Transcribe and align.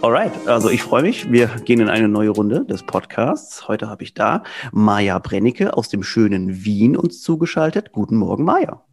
Alright, 0.00 0.46
also 0.46 0.70
ich 0.70 0.82
freue 0.82 1.02
mich. 1.02 1.32
Wir 1.32 1.48
gehen 1.64 1.80
in 1.80 1.88
eine 1.88 2.08
neue 2.08 2.30
Runde 2.30 2.64
des 2.64 2.84
Podcasts. 2.84 3.66
Heute 3.66 3.88
habe 3.88 4.04
ich 4.04 4.14
da 4.14 4.44
Maja 4.70 5.18
Brennecke 5.18 5.76
aus 5.76 5.88
dem 5.88 6.04
schönen 6.04 6.64
Wien 6.64 6.96
uns 6.96 7.20
zugeschaltet. 7.20 7.90
Guten 7.90 8.16
Morgen, 8.16 8.44
Maja. 8.44 8.84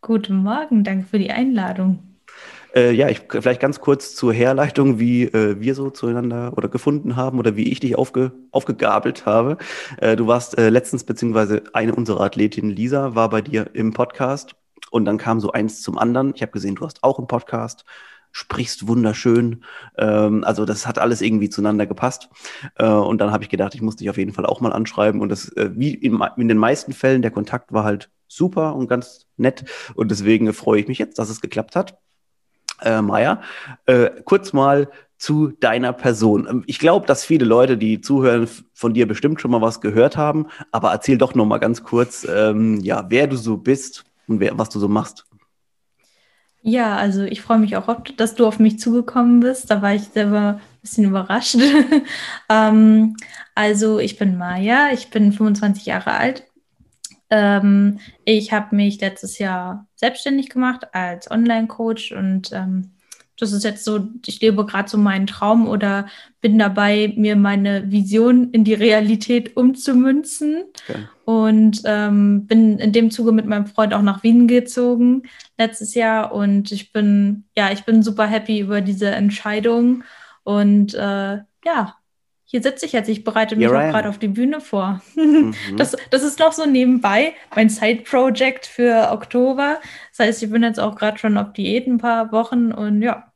Guten 0.00 0.36
Morgen, 0.36 0.82
danke 0.82 1.06
für 1.06 1.18
die 1.18 1.30
Einladung. 1.30 2.16
Äh, 2.74 2.92
ja, 2.92 3.10
ich 3.10 3.20
vielleicht 3.28 3.60
ganz 3.60 3.80
kurz 3.80 4.16
zur 4.16 4.32
Herleitung, 4.32 4.98
wie 4.98 5.24
äh, 5.24 5.60
wir 5.60 5.74
so 5.74 5.90
zueinander 5.90 6.54
oder 6.56 6.68
gefunden 6.68 7.14
haben 7.14 7.38
oder 7.38 7.56
wie 7.56 7.70
ich 7.70 7.80
dich 7.80 7.96
aufge, 7.96 8.32
aufgegabelt 8.50 9.26
habe. 9.26 9.58
Äh, 9.98 10.16
du 10.16 10.26
warst 10.26 10.56
äh, 10.56 10.70
letztens, 10.70 11.04
beziehungsweise 11.04 11.62
eine 11.74 11.94
unserer 11.94 12.22
Athletinnen, 12.22 12.70
Lisa, 12.70 13.14
war 13.14 13.28
bei 13.28 13.42
dir 13.42 13.68
im 13.74 13.92
Podcast 13.92 14.56
und 14.90 15.04
dann 15.04 15.18
kam 15.18 15.40
so 15.40 15.52
eins 15.52 15.82
zum 15.82 15.98
anderen. 15.98 16.32
Ich 16.34 16.40
habe 16.40 16.52
gesehen, 16.52 16.76
du 16.76 16.86
hast 16.86 17.04
auch 17.04 17.18
einen 17.18 17.28
Podcast 17.28 17.84
sprichst 18.34 18.88
wunderschön. 18.88 19.62
Ähm, 19.96 20.42
also 20.42 20.64
das 20.64 20.88
hat 20.88 20.98
alles 20.98 21.22
irgendwie 21.22 21.48
zueinander 21.48 21.86
gepasst. 21.86 22.28
Äh, 22.74 22.84
und 22.84 23.20
dann 23.20 23.30
habe 23.30 23.44
ich 23.44 23.48
gedacht, 23.48 23.76
ich 23.76 23.80
muss 23.80 23.94
dich 23.94 24.10
auf 24.10 24.18
jeden 24.18 24.32
Fall 24.32 24.44
auch 24.44 24.60
mal 24.60 24.72
anschreiben. 24.72 25.20
Und 25.20 25.28
das, 25.28 25.50
äh, 25.50 25.70
wie 25.74 25.94
in, 25.94 26.20
in, 26.36 26.48
den 26.48 26.58
meisten 26.58 26.92
Fällen, 26.92 27.22
der 27.22 27.30
Kontakt 27.30 27.72
war 27.72 27.84
halt 27.84 28.10
super 28.26 28.74
und 28.74 28.88
ganz 28.88 29.26
nett. 29.36 29.64
Und 29.94 30.10
deswegen 30.10 30.52
freue 30.52 30.80
ich 30.80 30.88
mich 30.88 30.98
jetzt, 30.98 31.20
dass 31.20 31.30
es 31.30 31.40
geklappt 31.40 31.76
hat. 31.76 31.96
Äh, 32.82 33.02
Maja, 33.02 33.40
äh, 33.86 34.10
kurz 34.24 34.52
mal 34.52 34.90
zu 35.16 35.52
deiner 35.60 35.92
Person. 35.92 36.48
Ähm, 36.50 36.64
ich 36.66 36.80
glaube, 36.80 37.06
dass 37.06 37.24
viele 37.24 37.44
Leute, 37.44 37.76
die 37.76 38.00
zuhören, 38.00 38.48
von 38.72 38.94
dir 38.94 39.06
bestimmt 39.06 39.40
schon 39.40 39.52
mal 39.52 39.62
was 39.62 39.80
gehört 39.80 40.16
haben. 40.16 40.48
Aber 40.72 40.90
erzähl 40.90 41.18
doch 41.18 41.36
noch 41.36 41.46
mal 41.46 41.58
ganz 41.58 41.84
kurz, 41.84 42.26
ähm, 42.28 42.80
ja, 42.80 43.06
wer 43.10 43.28
du 43.28 43.36
so 43.36 43.58
bist 43.58 44.04
und 44.26 44.40
wer, 44.40 44.58
was 44.58 44.70
du 44.70 44.80
so 44.80 44.88
machst. 44.88 45.24
Ja, 46.66 46.96
also 46.96 47.24
ich 47.24 47.42
freue 47.42 47.58
mich 47.58 47.76
auch, 47.76 47.94
dass 48.16 48.36
du 48.36 48.46
auf 48.46 48.58
mich 48.58 48.78
zugekommen 48.78 49.40
bist. 49.40 49.70
Da 49.70 49.82
war 49.82 49.94
ich 49.94 50.04
selber 50.04 50.60
ein 50.60 50.80
bisschen 50.80 51.04
überrascht. 51.04 51.56
ähm, 52.48 53.16
also 53.54 53.98
ich 53.98 54.16
bin 54.16 54.38
Maja, 54.38 54.88
ich 54.92 55.10
bin 55.10 55.32
25 55.32 55.84
Jahre 55.84 56.12
alt. 56.12 56.44
Ähm, 57.28 57.98
ich 58.24 58.52
habe 58.52 58.74
mich 58.76 58.98
letztes 59.00 59.38
Jahr 59.38 59.86
selbstständig 59.96 60.48
gemacht 60.48 60.94
als 60.94 61.30
Online-Coach 61.30 62.12
und 62.12 62.50
ähm, 62.52 62.93
das 63.38 63.52
ist 63.52 63.64
jetzt 63.64 63.84
so, 63.84 64.08
ich 64.26 64.40
lebe 64.40 64.64
gerade 64.64 64.88
so 64.88 64.96
meinen 64.96 65.26
Traum 65.26 65.66
oder 65.66 66.06
bin 66.40 66.58
dabei, 66.58 67.12
mir 67.16 67.36
meine 67.36 67.90
Vision 67.90 68.50
in 68.50 68.64
die 68.64 68.74
Realität 68.74 69.56
umzumünzen. 69.56 70.64
Okay. 70.88 71.04
Und 71.24 71.82
ähm, 71.84 72.46
bin 72.46 72.78
in 72.78 72.92
dem 72.92 73.10
Zuge 73.10 73.32
mit 73.32 73.46
meinem 73.46 73.66
Freund 73.66 73.94
auch 73.94 74.02
nach 74.02 74.22
Wien 74.22 74.46
gezogen 74.46 75.22
letztes 75.58 75.94
Jahr. 75.94 76.32
Und 76.32 76.70
ich 76.70 76.92
bin, 76.92 77.44
ja, 77.56 77.72
ich 77.72 77.84
bin 77.84 78.02
super 78.02 78.26
happy 78.26 78.60
über 78.60 78.80
diese 78.80 79.08
Entscheidung. 79.08 80.04
Und 80.44 80.94
äh, 80.94 81.38
ja, 81.64 81.96
hier 82.54 82.62
sitze 82.62 82.86
ich 82.86 82.92
jetzt. 82.92 83.08
Ich 83.08 83.24
bereite 83.24 83.56
mich 83.56 83.66
auch 83.66 83.72
gerade 83.72 84.08
auf 84.08 84.18
die 84.18 84.28
Bühne 84.28 84.60
vor. 84.60 85.02
Mhm. 85.16 85.54
Das, 85.76 85.96
das 86.10 86.22
ist 86.22 86.38
noch 86.38 86.52
so 86.52 86.66
nebenbei 86.66 87.34
mein 87.56 87.68
Side-Project 87.68 88.66
für 88.66 89.10
Oktober. 89.10 89.80
Das 90.16 90.24
heißt, 90.24 90.42
ich 90.44 90.50
bin 90.52 90.62
jetzt 90.62 90.78
auch 90.78 90.94
gerade 90.94 91.18
schon 91.18 91.36
auf 91.36 91.52
Diät 91.52 91.88
ein 91.88 91.98
paar 91.98 92.30
Wochen 92.30 92.70
und 92.70 93.02
ja. 93.02 93.32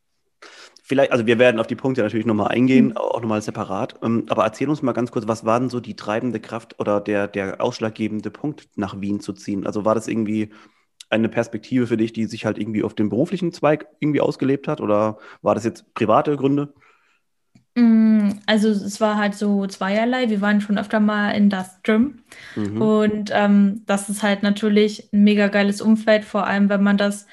Vielleicht, 0.85 1.11
also 1.11 1.27
wir 1.27 1.41
werden 1.41 1.59
auf 1.59 1.67
die 1.67 1.75
Punkte 1.75 2.03
natürlich 2.03 2.27
nochmal 2.27 2.53
eingehen, 2.53 2.91
mhm. 2.91 2.97
auch 2.97 3.21
nochmal 3.21 3.43
separat. 3.43 3.97
Ähm, 4.05 4.27
aber 4.29 4.45
erzähl 4.45 4.69
uns 4.69 4.83
mal 4.83 4.93
ganz 4.93 5.11
kurz, 5.11 5.27
was 5.27 5.45
war 5.45 5.59
denn 5.59 5.69
so 5.69 5.81
die 5.81 5.97
treibende 5.97 6.39
Kraft 6.39 6.79
oder 6.79 7.01
der, 7.01 7.27
der 7.27 7.61
ausschlaggebende 7.61 8.31
Punkt, 8.31 8.69
nach 8.77 9.01
Wien 9.01 9.19
zu 9.19 9.33
ziehen? 9.33 9.67
Also 9.67 9.85
war 9.85 9.97
das 9.97 10.07
irgendwie 10.07 10.51
eine 11.11 11.29
Perspektive 11.29 11.89
für 11.89 11.97
dich, 11.97 12.13
die 12.13 12.27
sich 12.27 12.47
halt 12.47 12.57
irgendwie 12.57 12.85
auf 12.85 12.95
dem 12.95 13.09
beruflichen 13.09 13.53
Zweig 13.53 13.89
irgendwie 13.99 14.21
ausgelebt 14.21 14.69
hat? 14.69 14.81
Oder 14.81 15.19
war 15.43 15.57
das 15.57 15.65
jetzt 15.65 15.93
private 15.95 16.37
Gründe? 16.37 16.73
Mm, 17.79 18.41
also 18.47 18.71
es 18.71 19.01
war 19.01 19.17
halt 19.17 19.35
so 19.35 19.67
zweierlei. 19.67 20.29
Wir 20.31 20.41
waren 20.41 20.61
schon 20.61 20.79
öfter 20.79 20.99
mal 21.01 21.31
in 21.31 21.49
das 21.49 21.81
Gym 21.83 22.21
mhm. 22.57 22.83
und 22.83 23.31
ähm, 23.33 23.83
das 23.87 24.09
ist 24.09 24.23
halt 24.23 24.43
natürlich 24.43 25.09
ein 25.13 25.23
mega 25.23 25.47
geiles 25.49 25.81
Umfeld, 25.81 26.25
vor 26.25 26.47
allem 26.47 26.69
wenn 26.69 26.83
man 26.83 26.97
das, 26.97 27.27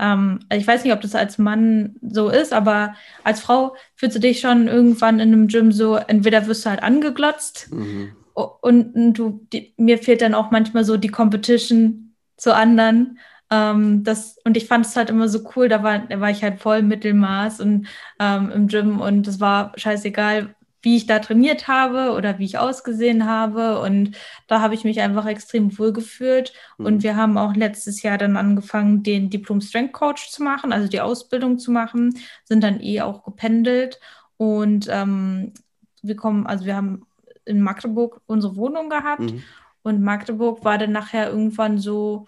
ähm, 0.00 0.40
also 0.48 0.60
ich 0.60 0.66
weiß 0.66 0.82
nicht, 0.84 0.92
ob 0.92 1.00
das 1.00 1.14
als 1.14 1.38
Mann 1.38 1.94
so 2.02 2.28
ist, 2.28 2.52
aber 2.52 2.94
als 3.22 3.40
Frau 3.40 3.76
fühlst 3.94 4.16
du 4.16 4.20
dich 4.20 4.40
schon 4.40 4.66
irgendwann 4.66 5.20
in 5.20 5.32
einem 5.32 5.46
Gym 5.46 5.70
so, 5.70 5.94
entweder 5.96 6.46
wirst 6.48 6.66
du 6.66 6.70
halt 6.70 6.82
angeglotzt 6.82 7.68
mhm. 7.70 8.12
und, 8.34 8.94
und, 8.94 9.12
du, 9.14 9.46
die, 9.52 9.74
mir 9.76 9.98
fehlt 9.98 10.22
dann 10.22 10.34
auch 10.34 10.50
manchmal 10.50 10.84
so 10.84 10.96
die 10.96 11.08
Competition 11.08 12.14
zu 12.36 12.52
anderen 12.52 13.18
ähm, 13.50 14.04
das, 14.04 14.38
und 14.44 14.56
ich 14.56 14.66
fand 14.66 14.86
es 14.86 14.96
halt 14.96 15.10
immer 15.10 15.28
so 15.28 15.40
cool, 15.54 15.68
da 15.68 15.82
war, 15.82 16.00
da 16.00 16.20
war 16.20 16.30
ich 16.30 16.42
halt 16.42 16.60
voll 16.60 16.82
Mittelmaß 16.82 17.60
und 17.60 17.86
ähm, 18.18 18.50
im 18.50 18.68
Gym 18.68 19.00
und 19.00 19.26
es 19.28 19.40
war 19.40 19.72
scheißegal, 19.76 20.54
wie 20.84 20.96
ich 20.96 21.06
da 21.06 21.18
trainiert 21.18 21.66
habe 21.66 22.12
oder 22.12 22.38
wie 22.38 22.44
ich 22.44 22.58
ausgesehen 22.58 23.26
habe. 23.26 23.80
Und 23.80 24.16
da 24.46 24.60
habe 24.60 24.74
ich 24.74 24.84
mich 24.84 25.00
einfach 25.00 25.26
extrem 25.26 25.76
wohl 25.78 25.92
gefühlt. 25.92 26.52
Mhm. 26.76 26.86
Und 26.86 27.02
wir 27.02 27.16
haben 27.16 27.38
auch 27.38 27.54
letztes 27.56 28.02
Jahr 28.02 28.18
dann 28.18 28.36
angefangen, 28.36 29.02
den 29.02 29.30
Diplom 29.30 29.60
Strength 29.60 29.92
Coach 29.94 30.30
zu 30.30 30.42
machen, 30.42 30.72
also 30.72 30.86
die 30.86 31.00
Ausbildung 31.00 31.58
zu 31.58 31.70
machen, 31.70 32.18
sind 32.44 32.62
dann 32.62 32.80
eh 32.80 33.00
auch 33.00 33.24
gependelt. 33.24 33.98
Und 34.36 34.86
ähm, 34.90 35.54
wir 36.02 36.16
kommen, 36.16 36.46
also 36.46 36.66
wir 36.66 36.76
haben 36.76 37.06
in 37.46 37.62
Magdeburg 37.62 38.20
unsere 38.26 38.56
Wohnung 38.56 38.90
gehabt. 38.90 39.32
Mhm. 39.32 39.42
Und 39.82 40.02
Magdeburg 40.02 40.64
war 40.64 40.78
dann 40.78 40.92
nachher 40.92 41.28
irgendwann 41.30 41.78
so, 41.78 42.26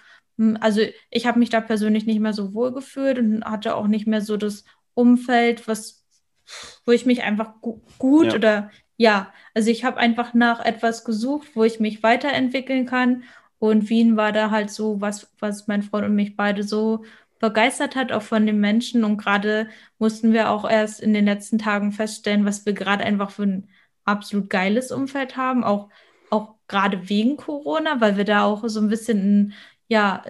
also 0.61 0.83
ich 1.11 1.27
habe 1.27 1.39
mich 1.39 1.51
da 1.51 1.61
persönlich 1.61 2.07
nicht 2.07 2.21
mehr 2.21 2.33
so 2.33 2.55
wohl 2.55 2.73
gefühlt 2.73 3.19
und 3.19 3.45
hatte 3.45 3.75
auch 3.75 3.87
nicht 3.87 4.07
mehr 4.07 4.21
so 4.21 4.37
das 4.37 4.65
Umfeld, 4.95 5.67
was, 5.69 6.05
wo 6.85 6.93
ich 6.93 7.07
mich 7.07 7.23
einfach 7.23 7.61
gu 7.61 7.81
gut 7.99 8.27
ja. 8.27 8.35
oder 8.35 8.71
ja, 8.97 9.33
also 9.55 9.71
ich 9.71 9.85
habe 9.85 9.99
einfach 9.99 10.35
nach 10.35 10.65
etwas 10.65 11.05
gesucht, 11.05 11.49
wo 11.55 11.65
ich 11.65 11.81
mich 11.81 12.03
weiterentwickeln 12.03 12.87
kann. 12.87 13.25
Und 13.59 13.89
Wien 13.89 14.17
war 14.17 14.33
da 14.33 14.51
halt 14.51 14.71
so, 14.71 15.01
was, 15.01 15.33
was 15.39 15.67
mein 15.67 15.83
Freund 15.83 16.07
und 16.07 16.15
mich 16.15 16.37
beide 16.37 16.63
so 16.63 17.05
begeistert 17.39 17.97
hat, 17.97 18.13
auch 18.13 18.23
von 18.23 18.47
den 18.47 18.61
Menschen. 18.61 19.05
Und 19.05 19.19
gerade 19.19 19.69
mussten 19.99 20.33
wir 20.33 20.51
auch 20.51 20.69
erst 20.69 21.01
in 21.01 21.13
den 21.15 21.27
letzten 21.27 21.59
Tagen 21.59 21.93
feststellen, 21.93 22.45
was 22.45 22.65
wir 22.67 22.73
gerade 22.73 23.05
einfach 23.05 23.31
für 23.31 23.45
ein 23.45 23.69
absolut 24.05 24.51
geiles 24.51 24.93
Umfeld 24.93 25.37
haben, 25.37 25.65
auch, 25.65 25.91
auch 26.31 26.55
gerade 26.69 27.09
wegen 27.09 27.37
Corona, 27.37 28.01
weil 28.01 28.17
wir 28.17 28.25
da 28.25 28.45
auch 28.45 28.67
so 28.69 28.81
ein 28.81 28.89
bisschen 28.89 29.19
ein 29.19 29.55
ja, 29.89 30.25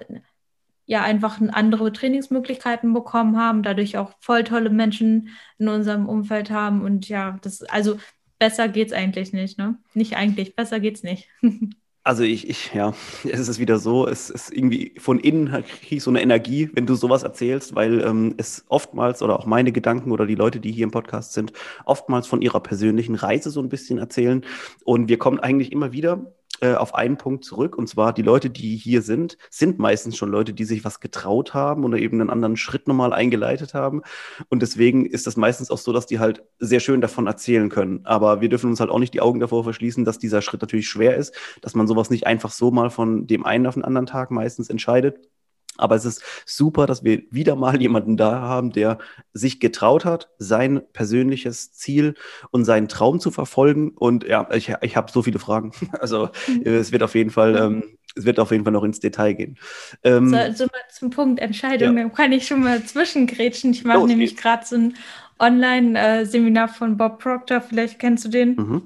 ja 0.87 1.03
einfach 1.03 1.41
andere 1.41 1.93
Trainingsmöglichkeiten 1.93 2.93
bekommen 2.93 3.37
haben, 3.37 3.62
dadurch 3.62 3.99
auch 3.99 4.12
voll 4.21 4.44
tolle 4.44 4.71
Menschen 4.71 5.31
in 5.59 5.69
unserem 5.69 6.06
Umfeld 6.09 6.50
haben. 6.50 6.83
Und 6.83 7.09
ja, 7.09 7.39
das, 7.43 7.62
also 7.65 7.99
besser 8.39 8.69
geht's 8.69 8.93
eigentlich 8.93 9.33
nicht, 9.33 9.59
ne? 9.59 9.78
Nicht 9.94 10.17
eigentlich, 10.17 10.56
besser 10.56 10.81
geht's 10.81 11.03
nicht. 11.03 11.28
Also 12.06 12.22
ich, 12.22 12.49
ich, 12.49 12.72
ja, 12.72 12.94
es 13.28 13.49
ist 13.49 13.59
wieder 13.59 13.81
so, 13.81 14.06
es 14.06 14.31
ist 14.31 14.53
irgendwie 14.53 14.94
von 14.97 15.19
innen 15.19 15.50
kriege 15.50 15.97
ich 15.97 16.05
so 16.05 16.11
eine 16.11 16.23
Energie, 16.23 16.71
wenn 16.73 16.87
du 16.87 16.94
sowas 16.94 17.25
erzählst, 17.25 17.75
weil 17.75 18.00
ähm, 18.00 18.34
es 18.37 18.65
oftmals 18.69 19.23
oder 19.23 19.37
auch 19.37 19.44
meine 19.44 19.73
Gedanken 19.73 20.12
oder 20.12 20.25
die 20.25 20.37
Leute, 20.37 20.61
die 20.61 20.71
hier 20.71 20.84
im 20.84 20.93
Podcast 20.93 21.33
sind, 21.33 21.53
oftmals 21.84 22.28
von 22.28 22.43
ihrer 22.43 22.61
persönlichen 22.61 23.17
Reise 23.17 23.50
so 23.50 23.61
ein 23.61 23.69
bisschen 23.69 23.99
erzählen. 23.99 24.44
Und 24.84 25.09
wir 25.09 25.19
kommen 25.19 25.41
eigentlich 25.41 25.73
immer 25.73 25.91
wieder 25.91 26.33
äh, 26.61 26.75
auf 26.75 26.94
einen 26.94 27.17
Punkt 27.17 27.44
zurück. 27.44 27.77
Und 27.77 27.89
zwar 27.89 28.12
die 28.12 28.22
Leute, 28.22 28.50
die 28.50 28.76
hier 28.76 29.03
sind, 29.03 29.37
sind 29.50 29.79
meistens 29.79 30.17
schon 30.17 30.31
Leute, 30.31 30.55
die 30.55 30.64
sich 30.64 30.85
was 30.85 31.00
getraut 31.00 31.55
haben 31.55 31.85
oder 31.85 31.99
eben 31.99 32.20
einen 32.20 32.31
anderen 32.31 32.56
Schritt 32.56 32.88
nochmal 32.88 33.12
eingeleitet 33.12 33.75
haben. 33.75 34.03
Und 34.49 34.62
deswegen 34.62 35.06
ist 35.06 35.26
das 35.26 35.37
meistens 35.37 35.70
auch 35.70 35.79
so, 35.79 35.93
dass 35.93 36.06
die 36.06 36.19
halt 36.19 36.44
sehr 36.58 36.81
schön 36.81 37.00
davon 37.00 37.26
erzählen 37.26 37.69
können. 37.69 38.00
Aber 38.05 38.41
wir 38.41 38.49
dürfen 38.49 38.70
uns 38.70 38.81
halt 38.81 38.91
auch 38.91 38.99
nicht 38.99 39.14
die 39.14 39.20
Augen 39.20 39.41
davor 39.41 39.64
verschließen, 39.64 40.05
dass 40.05 40.19
dieser 40.19 40.43
Schritt 40.43 40.61
natürlich 40.61 40.88
schwer 40.88 41.17
ist, 41.17 41.35
dass 41.61 41.75
man 41.75 41.87
sowas 41.87 42.11
nicht 42.11 42.26
einfach 42.26 42.50
so 42.50 42.70
mal 42.70 42.91
von 42.91 43.26
dem 43.26 43.44
einen 43.44 43.67
auf 43.67 43.75
den 43.75 43.85
anderen 43.85 44.06
Tag 44.06 44.31
meistens 44.31 44.70
entscheidet. 44.70 45.19
Aber 45.78 45.94
es 45.94 46.05
ist 46.05 46.23
super, 46.44 46.87
dass 46.87 47.05
wir 47.05 47.23
wieder 47.31 47.56
mal 47.56 47.81
jemanden 47.81 48.17
da 48.17 48.40
haben, 48.40 48.73
der 48.73 48.99
sich 49.32 49.61
getraut 49.61 50.05
hat, 50.05 50.28
sein 50.38 50.82
persönliches 50.93 51.73
Ziel 51.73 52.14
und 52.50 52.64
seinen 52.64 52.88
Traum 52.88 53.20
zu 53.20 53.31
verfolgen. 53.31 53.90
Und 53.90 54.25
ja, 54.25 54.49
ich, 54.52 54.73
ich 54.82 54.96
habe 54.96 55.11
so 55.11 55.23
viele 55.23 55.38
Fragen. 55.38 55.73
Also 56.00 56.28
mhm. 56.46 56.62
es 56.64 56.93
wird 56.93 57.02
auf 57.02 57.14
jeden 57.14 57.31
Fall, 57.31 57.56
ähm, 57.56 57.82
es 58.14 58.25
wird 58.25 58.38
auf 58.38 58.50
jeden 58.50 58.64
Fall 58.64 58.73
noch 58.73 58.84
ins 58.84 59.00
Detail 59.00 59.32
gehen. 59.32 59.58
Ähm, 60.05 60.28
so, 60.28 60.37
so 60.52 60.64
mal 60.64 60.82
zum 60.90 61.11
Punkt 61.11 61.40
Entscheidung, 61.40 61.96
ja. 61.96 62.02
dann 62.02 62.12
kann 62.12 62.32
ich 62.32 62.46
schon 62.46 62.62
mal 62.62 62.82
zwischengrätschen. 62.84 63.73
Ich 63.73 63.84
mache 63.84 64.06
nämlich 64.06 64.37
gerade 64.37 64.64
so 64.67 64.76
ein 64.76 64.94
Online-Seminar 65.38 66.69
von 66.69 66.96
Bob 66.96 67.19
Proctor, 67.19 67.61
vielleicht 67.61 67.99
kennst 67.99 68.25
du 68.25 68.28
den. 68.28 68.56
Mhm. 68.56 68.82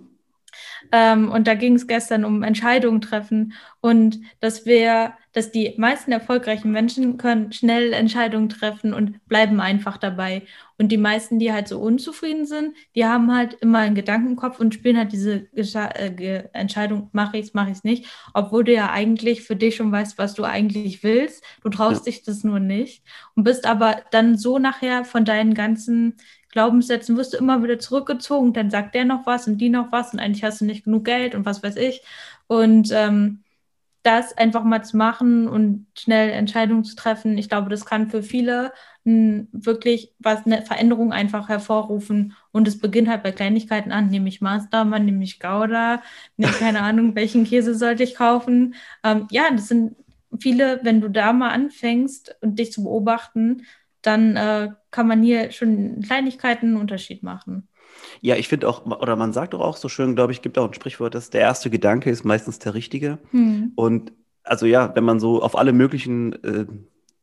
Ähm, 0.93 1.31
und 1.31 1.47
da 1.47 1.55
ging 1.55 1.75
es 1.75 1.87
gestern 1.87 2.25
um 2.25 2.43
Entscheidungen 2.43 3.01
treffen 3.01 3.55
und 3.81 4.21
dass 4.41 4.67
wir, 4.67 5.15
dass 5.33 5.53
die 5.53 5.75
meisten 5.79 6.13
erfolgreichen 6.13 6.71
Menschen 6.71 7.17
können 7.17 7.53
schnell 7.53 7.93
Entscheidungen 7.93 8.49
treffen 8.49 8.93
und 8.93 9.27
bleiben 9.27 9.61
einfach 9.61 9.97
dabei. 9.97 10.43
Und 10.79 10.89
die 10.89 10.97
meisten, 10.97 11.39
die 11.39 11.53
halt 11.53 11.69
so 11.69 11.79
unzufrieden 11.79 12.47
sind, 12.47 12.75
die 12.95 13.05
haben 13.05 13.35
halt 13.35 13.55
immer 13.61 13.79
einen 13.79 13.95
Gedanken 13.95 14.31
im 14.31 14.37
Kopf 14.37 14.61
und 14.61 14.75
spielen 14.75 14.97
halt 14.97 15.13
diese 15.13 15.47
äh, 15.55 16.45
Entscheidung, 16.53 17.11
mache 17.13 17.37
ich 17.37 17.47
es, 17.47 17.55
mache 17.55 17.71
ich 17.71 17.79
es 17.79 17.85
nicht, 17.85 18.07
obwohl 18.33 18.65
du 18.65 18.73
ja 18.73 18.91
eigentlich 18.91 19.43
für 19.43 19.57
dich 19.57 19.77
schon 19.77 19.93
weißt, 19.93 20.19
was 20.19 20.35
du 20.35 20.45
eigentlich 20.45 21.03
willst. 21.03 21.45
Du 21.63 21.69
traust 21.69 22.07
ja. 22.07 22.13
dich 22.13 22.23
das 22.23 22.45
nur 22.45 22.61
nicht 22.61 23.03
und 23.35 23.45
bist 23.45 23.67
aber 23.67 24.03
dann 24.11 24.39
so 24.39 24.59
nachher 24.59 25.05
von 25.05 25.25
deinen 25.25 25.55
ganzen 25.55 26.17
Glaubenssätzen 26.51 27.17
wirst 27.17 27.33
du 27.35 27.39
immer 27.39 27.63
wieder 27.63 27.79
zurückgezogen, 27.79 28.53
dann 28.53 28.71
sagt 28.71 28.95
der 28.95 29.05
noch 29.05 29.27
was 29.27 29.47
und 29.47 29.59
die 29.59 29.69
noch 29.71 29.93
was 29.93 30.13
und 30.13 30.21
eigentlich 30.21 30.45
hast 30.45 30.61
du 30.61 30.65
nicht 30.65 30.85
genug 30.85 31.05
Geld 31.05 31.35
und 31.35 31.47
was 31.47 31.63
weiß 31.63 31.77
ich. 31.77 32.03
Und 32.47 32.91
ähm, 32.93 33.45
das 34.03 34.37
einfach 34.39 34.65
mal 34.65 34.83
zu 34.83 34.97
machen 34.97 35.47
und 35.47 35.87
schnell 35.99 36.31
Entscheidungen 36.31 36.85
zu 36.85 36.97
treffen, 36.97 37.37
ich 37.37 37.51
glaube, 37.51 37.69
das 37.69 37.85
kann 37.85 38.09
für 38.09 38.23
viele 38.23 38.73
m, 39.05 39.49
wirklich 39.53 40.15
was 40.19 40.47
eine 40.47 40.63
Veränderung 40.63 41.13
einfach 41.13 41.49
hervorrufen. 41.51 42.35
Und 42.51 42.67
es 42.67 42.79
beginnt 42.79 43.09
halt 43.09 43.23
bei 43.23 43.33
Kleinigkeiten 43.33 43.93
an, 43.93 44.09
nehme 44.09 44.29
ich 44.31 44.41
Mastermann, 44.41 45.05
nehme 45.05 45.23
ich 45.25 45.39
Gouda, 45.39 46.03
nehme 46.39 46.55
keine 46.55 46.81
Ahnung, 46.83 47.15
welchen 47.15 47.45
Käse 47.45 47.75
sollte 47.75 48.03
ich 48.03 48.15
kaufen. 48.15 48.75
Ähm, 49.05 49.27
ja, 49.31 49.51
das 49.51 49.69
sind 49.69 49.97
viele, 50.41 50.81
wenn 50.83 51.01
du 51.01 51.09
da 51.11 51.33
mal 51.33 51.51
anfängst 51.51 52.37
und 52.41 52.59
dich 52.59 52.73
zu 52.73 52.85
beobachten, 52.85 53.67
dann 54.03 54.37
äh, 54.37 54.69
kann 54.91 55.07
man 55.07 55.23
hier 55.23 55.51
schon 55.51 56.01
Kleinigkeiten 56.03 56.69
einen 56.69 56.77
Unterschied 56.77 57.23
machen. 57.23 57.69
Ja, 58.21 58.37
ich 58.37 58.49
finde 58.49 58.69
auch, 58.69 58.87
oder 58.87 59.17
man 59.17 59.33
sagt 59.33 59.55
doch 59.55 59.61
auch 59.61 59.77
so 59.77 59.89
schön, 59.89 60.15
glaube 60.15 60.33
ich, 60.33 60.43
gibt 60.43 60.59
auch 60.59 60.67
ein 60.67 60.75
Sprichwort, 60.75 61.15
dass 61.15 61.31
der 61.31 61.41
erste 61.41 61.71
Gedanke 61.71 62.11
ist 62.11 62.25
meistens 62.25 62.59
der 62.59 62.75
richtige. 62.75 63.19
Hm. 63.31 63.73
Und 63.75 64.13
also 64.43 64.67
ja, 64.67 64.95
wenn 64.95 65.05
man 65.05 65.21
so 65.21 65.43
auf 65.43 65.57
alle 65.57 65.73
möglichen 65.73 66.33
äh, 66.45 66.67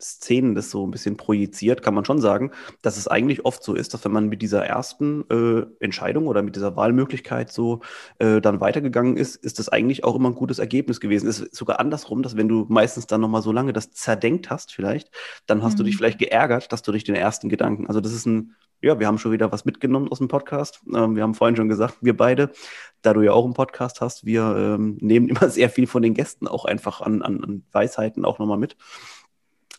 Szenen 0.02 0.56
das 0.56 0.70
so 0.70 0.86
ein 0.86 0.92
bisschen 0.92 1.18
projiziert, 1.18 1.82
kann 1.82 1.94
man 1.94 2.06
schon 2.06 2.22
sagen, 2.22 2.52
dass 2.82 2.98
es 2.98 3.08
eigentlich 3.08 3.46
oft 3.46 3.64
so 3.64 3.74
ist, 3.74 3.94
dass 3.94 4.06
wenn 4.06 4.12
man 4.12 4.30
mit 4.30 4.42
dieser 4.42 4.66
ersten 4.66 5.24
äh, 5.30 5.66
Entscheidung 5.84 6.28
oder 6.28 6.44
mit 6.44 6.56
dieser 6.56 6.76
Wahlmöglichkeit 6.76 7.52
so 7.52 7.82
äh, 8.20 8.40
dann 8.42 8.62
weitergegangen 8.62 9.18
ist, 9.18 9.36
ist 9.36 9.60
das 9.60 9.70
eigentlich 9.70 10.04
auch 10.04 10.16
immer 10.16 10.30
ein 10.30 10.36
gutes 10.36 10.60
Ergebnis 10.60 11.00
gewesen. 11.00 11.28
Es 11.28 11.40
ist 11.40 11.56
sogar 11.56 11.80
andersrum, 11.80 12.22
dass 12.22 12.38
wenn 12.38 12.48
du 12.48 12.66
meistens 12.70 13.08
dann 13.08 13.22
nochmal 13.22 13.42
so 13.42 13.52
lange 13.52 13.74
das 13.74 13.92
zerdenkt 13.92 14.50
hast 14.50 14.74
vielleicht, 14.74 15.10
dann 15.48 15.64
hast 15.64 15.74
mhm. 15.74 15.78
du 15.78 15.84
dich 15.84 15.96
mhm. 15.96 15.98
vielleicht 15.98 16.20
geärgert, 16.20 16.72
dass 16.72 16.84
du 16.84 16.92
durch 16.92 17.04
den 17.04 17.16
ersten 17.16 17.50
Gedanken, 17.50 17.88
also 17.88 18.00
das 18.00 18.14
ist 18.14 18.26
ein, 18.26 18.56
ja, 18.82 19.00
wir 19.00 19.08
haben 19.08 19.18
schon 19.18 19.32
wieder 19.32 19.52
was 19.52 19.66
mitgenommen 19.66 20.10
aus 20.10 20.20
dem 20.20 20.28
Podcast. 20.28 20.82
Ähm, 20.94 21.16
wir 21.16 21.24
haben 21.24 21.34
vorhin 21.34 21.56
schon 21.56 21.70
gesagt, 21.70 21.98
wir 22.02 22.16
beide, 22.16 22.52
da 23.02 23.14
du 23.14 23.22
ja 23.22 23.32
auch 23.32 23.46
einen 23.46 23.56
Podcast 23.56 24.02
hast, 24.02 24.26
wir 24.26 24.56
ähm, 24.56 24.98
nehmen 25.02 25.30
immer 25.30 25.50
sehr 25.50 25.70
viel 25.70 25.88
von 25.88 26.04
den 26.04 26.14
Gästen 26.14 26.48
auch 26.48 26.66
einfach 26.66 27.02
an, 27.02 27.22
an, 27.22 27.44
an 27.44 27.64
Weisheiten 27.72 28.26
auch 28.26 28.40
nochmal 28.40 28.60
mit. 28.60 28.78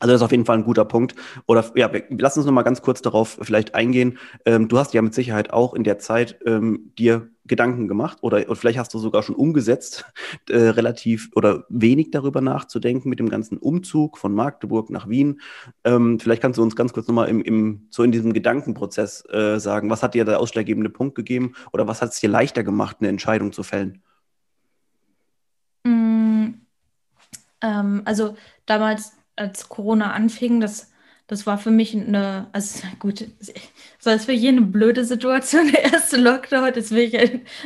Also 0.01 0.13
das 0.13 0.21
ist 0.21 0.25
auf 0.25 0.31
jeden 0.31 0.45
Fall 0.45 0.59
ein 0.59 0.65
guter 0.65 0.85
Punkt. 0.85 1.15
Oder 1.47 1.65
ja, 1.75 1.93
wir, 1.93 2.05
lass 2.11 2.37
uns 2.37 2.47
noch 2.47 2.53
mal 2.53 2.63
ganz 2.63 2.83
kurz 2.83 3.03
darauf 3.03 3.39
vielleicht 3.41 3.75
eingehen. 3.75 4.19
Ähm, 4.45 4.69
du 4.69 4.79
hast 4.79 4.95
ja 4.95 5.03
mit 5.03 5.15
Sicherheit 5.15 5.53
auch 5.53 5.75
in 5.75 5.85
der 5.85 5.99
Zeit 5.99 6.39
ähm, 6.47 6.93
dir 6.99 7.31
Gedanken 7.49 7.89
gemacht 7.89 8.19
oder, 8.21 8.43
oder 8.47 8.57
vielleicht 8.57 8.79
hast 8.79 8.95
du 8.95 8.99
sogar 8.99 9.23
schon 9.23 9.35
umgesetzt, 9.35 10.05
äh, 10.49 10.57
relativ 10.57 11.31
oder 11.35 11.65
wenig 11.69 12.11
darüber 12.11 12.41
nachzudenken 12.41 13.09
mit 13.09 13.19
dem 13.19 13.29
ganzen 13.29 13.59
Umzug 13.59 14.19
von 14.19 14.35
Magdeburg 14.35 14.91
nach 14.91 15.09
Wien. 15.09 15.41
Ähm, 15.83 16.21
vielleicht 16.21 16.43
kannst 16.43 16.59
du 16.59 16.63
uns 16.63 16.77
ganz 16.77 16.93
kurz 16.93 17.09
nochmal 17.09 17.29
im, 17.29 17.41
im, 17.41 17.89
so 17.91 18.03
in 18.03 18.13
diesem 18.13 18.33
Gedankenprozess 18.33 19.25
äh, 19.31 19.59
sagen, 19.59 19.91
was 19.91 20.03
hat 20.03 20.15
dir 20.15 20.25
der 20.25 20.39
ausschlaggebende 20.39 20.91
Punkt 20.91 21.15
gegeben 21.17 21.55
oder 21.73 21.89
was 21.89 22.03
hat 22.03 22.11
es 22.11 22.21
dir 22.21 22.29
leichter 22.29 22.63
gemacht, 22.63 22.99
eine 23.01 23.09
Entscheidung 23.09 23.53
zu 23.53 23.63
fällen? 23.63 24.03
Mm, 25.85 26.49
ähm, 27.63 28.03
also 28.05 28.37
damals 28.67 29.18
als 29.39 29.69
Corona 29.69 30.13
anfing, 30.13 30.61
das, 30.61 30.91
das 31.27 31.47
war 31.47 31.59
für 31.59 31.71
mich 31.71 31.95
eine, 31.95 32.49
also 32.53 32.87
gut, 32.99 33.27
so 33.99 34.11
als 34.11 34.25
für 34.25 34.33
jene 34.33 34.63
blöde 34.63 35.05
Situation, 35.05 35.69
der 35.73 35.93
erste 35.93 36.17
Lockdown, 36.17 36.73
das 36.75 36.91
will 36.91 37.05
ich 37.05 37.13
ja 37.13 37.23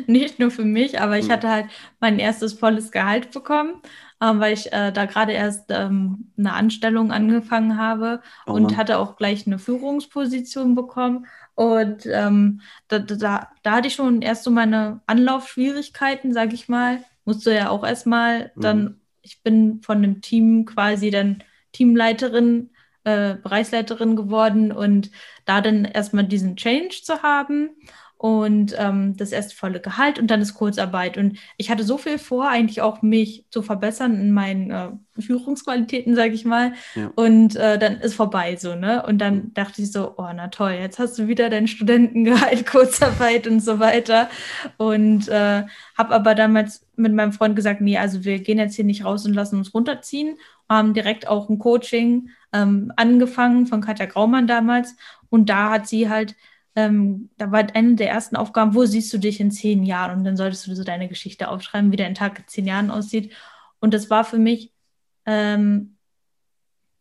nicht 0.06 0.38
nur 0.38 0.50
für 0.50 0.64
mich, 0.64 1.00
aber 1.00 1.19
ich 1.19 1.28
mhm. 1.28 1.32
hatte 1.32 1.48
halt 1.48 1.66
mein 2.00 2.19
erstes 2.19 2.52
volles 2.54 2.90
Gehalt 2.90 3.30
bekommen, 3.30 3.80
ähm, 4.20 4.40
weil 4.40 4.54
ich 4.54 4.72
äh, 4.72 4.92
da 4.92 5.04
gerade 5.06 5.32
erst 5.32 5.66
ähm, 5.70 6.30
eine 6.38 6.52
Anstellung 6.52 7.12
angefangen 7.12 7.78
habe 7.78 8.20
oh 8.46 8.52
und 8.52 8.76
hatte 8.76 8.98
auch 8.98 9.16
gleich 9.16 9.46
eine 9.46 9.58
Führungsposition 9.58 10.74
bekommen. 10.74 11.26
Und 11.54 12.06
ähm, 12.06 12.60
da, 12.88 12.98
da, 12.98 13.48
da 13.62 13.72
hatte 13.72 13.88
ich 13.88 13.94
schon 13.94 14.22
erst 14.22 14.44
so 14.44 14.50
meine 14.50 15.00
Anlaufschwierigkeiten, 15.06 16.32
sage 16.32 16.54
ich 16.54 16.69
mal. 16.69 17.04
Musste 17.24 17.54
ja 17.54 17.69
auch 17.70 17.84
erstmal 17.84 18.52
mhm. 18.54 18.60
dann, 18.60 19.00
ich 19.22 19.42
bin 19.42 19.82
von 19.82 19.98
einem 19.98 20.20
Team 20.20 20.64
quasi 20.64 21.10
dann 21.10 21.42
Teamleiterin, 21.72 22.70
äh, 23.04 23.34
Bereichsleiterin 23.34 24.16
geworden 24.16 24.72
und 24.72 25.10
da 25.44 25.60
dann 25.60 25.84
erstmal 25.84 26.24
diesen 26.24 26.56
Change 26.56 27.00
zu 27.02 27.22
haben 27.22 27.70
und 28.22 28.76
ähm, 28.78 29.16
das 29.16 29.32
erste 29.32 29.56
volle 29.56 29.80
Gehalt 29.80 30.20
und 30.20 30.30
dann 30.30 30.40
ist 30.40 30.54
Kurzarbeit. 30.54 31.19
Und 31.19 31.38
ich 31.56 31.72
hatte 31.72 31.82
so 31.82 31.98
viel 31.98 32.19
vor, 32.19 32.48
eigentlich 32.48 32.80
auch 32.80 33.02
mich 33.02 33.46
zu 33.50 33.62
verbessern 33.62 34.14
in 34.14 34.30
meinen 34.30 34.70
äh, 34.70 34.90
Führungsqualitäten, 35.20 36.14
sage 36.14 36.32
ich 36.32 36.44
mal. 36.44 36.72
Ja. 36.94 37.10
Und 37.16 37.56
äh, 37.56 37.80
dann 37.80 37.96
ist 37.96 38.14
vorbei 38.14 38.54
so, 38.54 38.76
ne? 38.76 39.04
Und 39.04 39.19
dann 39.19 39.34
mhm. 39.34 39.54
dachte 39.54 39.82
ich 39.82 39.90
so, 39.90 40.14
oh, 40.19 40.28
na 40.32 40.46
toll, 40.46 40.70
jetzt 40.70 41.00
hast 41.00 41.19
du 41.19 41.26
wieder 41.26 41.50
dein 41.50 41.66
Studentengehalt, 41.66 42.64
Kurzarbeit 42.70 43.48
und 43.48 43.58
so 43.58 43.80
weiter. 43.80 44.30
Und 44.76 45.26
äh, 45.26 45.64
habe 45.98 46.14
aber 46.14 46.36
damals 46.36 46.86
mit 46.94 47.12
meinem 47.12 47.32
Freund 47.32 47.56
gesagt, 47.56 47.80
nee, 47.80 47.98
also 47.98 48.22
wir 48.22 48.38
gehen 48.38 48.58
jetzt 48.58 48.76
hier 48.76 48.84
nicht 48.84 49.04
raus 49.04 49.26
und 49.26 49.34
lassen 49.34 49.56
uns 49.56 49.74
runterziehen. 49.74 50.36
Haben 50.69 50.94
direkt 50.94 51.26
auch 51.26 51.48
ein 51.48 51.58
Coaching 51.58 52.28
ähm, 52.52 52.92
angefangen 52.94 53.66
von 53.66 53.80
Katja 53.80 54.06
Graumann 54.06 54.46
damals. 54.46 54.94
Und 55.28 55.48
da 55.48 55.70
hat 55.70 55.88
sie 55.88 56.08
halt 56.08 56.36
ähm, 56.74 57.30
da 57.36 57.50
war 57.50 57.66
eine 57.74 57.94
der 57.96 58.10
ersten 58.10 58.36
Aufgaben, 58.36 58.74
wo 58.74 58.84
siehst 58.84 59.12
du 59.12 59.19
dich 59.19 59.40
in 59.40 59.50
zehn 59.50 59.82
Jahren? 59.82 60.19
Und 60.19 60.24
dann 60.24 60.36
solltest 60.36 60.66
du 60.66 60.74
so 60.74 60.84
deine 60.84 61.08
Geschichte 61.08 61.48
aufschreiben, 61.48 61.92
wie 61.92 61.96
dein 61.96 62.14
Tag 62.14 62.38
in 62.38 62.48
zehn 62.48 62.66
Jahren 62.66 62.90
aussieht. 62.90 63.32
Und 63.80 63.92
das 63.94 64.10
war 64.10 64.24
für 64.24 64.38
mich, 64.38 64.72
ähm, 65.26 65.96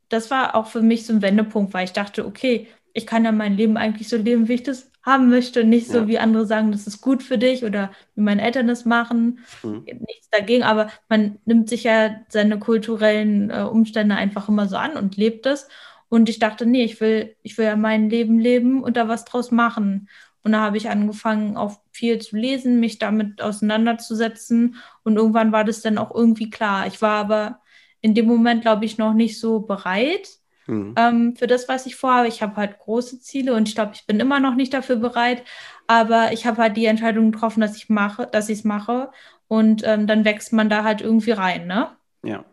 das 0.09 0.29
war 0.29 0.55
auch 0.55 0.67
für 0.67 0.81
mich 0.81 1.05
so 1.05 1.13
ein 1.13 1.21
Wendepunkt, 1.21 1.73
weil 1.73 1.85
ich 1.85 1.93
dachte, 1.93 2.25
okay, 2.25 2.67
ich 2.93 3.07
kann 3.07 3.23
ja 3.23 3.31
mein 3.31 3.55
Leben 3.55 3.77
eigentlich 3.77 4.09
so 4.09 4.17
leben, 4.17 4.47
wie 4.49 4.55
ich 4.55 4.63
das 4.63 4.91
haben 5.03 5.29
möchte, 5.29 5.63
nicht 5.63 5.87
so 5.87 5.99
ja. 5.99 6.07
wie 6.07 6.19
andere 6.19 6.45
sagen, 6.45 6.71
das 6.71 6.85
ist 6.85 7.01
gut 7.01 7.23
für 7.23 7.37
dich 7.37 7.63
oder 7.63 7.91
wie 8.15 8.21
meine 8.21 8.41
Eltern 8.43 8.67
das 8.67 8.85
machen. 8.85 9.39
Mhm. 9.63 9.85
Nichts 9.85 10.29
dagegen, 10.29 10.63
aber 10.63 10.89
man 11.09 11.39
nimmt 11.45 11.69
sich 11.69 11.83
ja 11.85 12.17
seine 12.29 12.59
kulturellen 12.59 13.49
äh, 13.49 13.61
Umstände 13.63 14.15
einfach 14.15 14.47
immer 14.47 14.67
so 14.67 14.77
an 14.77 14.97
und 14.97 15.17
lebt 15.17 15.45
es. 15.45 15.67
Und 16.11 16.27
ich 16.27 16.39
dachte, 16.39 16.65
nee, 16.65 16.83
ich 16.83 16.99
will, 16.99 17.37
ich 17.41 17.57
will 17.57 17.63
ja 17.63 17.77
mein 17.77 18.09
Leben 18.09 18.37
leben 18.37 18.83
und 18.83 18.97
da 18.97 19.07
was 19.07 19.23
draus 19.23 19.49
machen. 19.49 20.09
Und 20.43 20.51
da 20.51 20.59
habe 20.59 20.75
ich 20.75 20.89
angefangen, 20.89 21.55
auch 21.55 21.79
viel 21.93 22.19
zu 22.19 22.35
lesen, 22.35 22.81
mich 22.81 22.99
damit 22.99 23.41
auseinanderzusetzen. 23.41 24.75
Und 25.03 25.15
irgendwann 25.15 25.53
war 25.53 25.63
das 25.63 25.79
dann 25.79 25.97
auch 25.97 26.13
irgendwie 26.13 26.49
klar. 26.49 26.85
Ich 26.85 27.01
war 27.01 27.13
aber 27.13 27.61
in 28.01 28.13
dem 28.13 28.25
Moment, 28.25 28.61
glaube 28.61 28.83
ich, 28.83 28.97
noch 28.97 29.13
nicht 29.13 29.39
so 29.39 29.61
bereit 29.61 30.27
mhm. 30.67 30.95
ähm, 30.97 31.35
für 31.37 31.47
das, 31.47 31.69
was 31.69 31.85
ich 31.85 31.95
vorhabe. 31.95 32.27
Ich 32.27 32.41
habe 32.41 32.57
halt 32.57 32.79
große 32.79 33.21
Ziele 33.21 33.53
und 33.53 33.69
ich 33.69 33.75
glaube, 33.75 33.93
ich 33.95 34.05
bin 34.05 34.19
immer 34.19 34.41
noch 34.41 34.55
nicht 34.55 34.73
dafür 34.73 34.97
bereit. 34.97 35.45
Aber 35.87 36.33
ich 36.33 36.45
habe 36.45 36.61
halt 36.61 36.75
die 36.75 36.87
Entscheidung 36.87 37.31
getroffen, 37.31 37.61
dass 37.61 37.77
ich 37.77 37.87
mache, 37.87 38.27
dass 38.29 38.49
ich 38.49 38.59
es 38.59 38.63
mache. 38.65 39.11
Und 39.47 39.83
ähm, 39.85 40.07
dann 40.07 40.25
wächst 40.25 40.51
man 40.51 40.69
da 40.69 40.83
halt 40.83 40.99
irgendwie 40.99 41.31
rein, 41.31 41.67
ne? 41.67 41.95
Ja. 42.21 42.43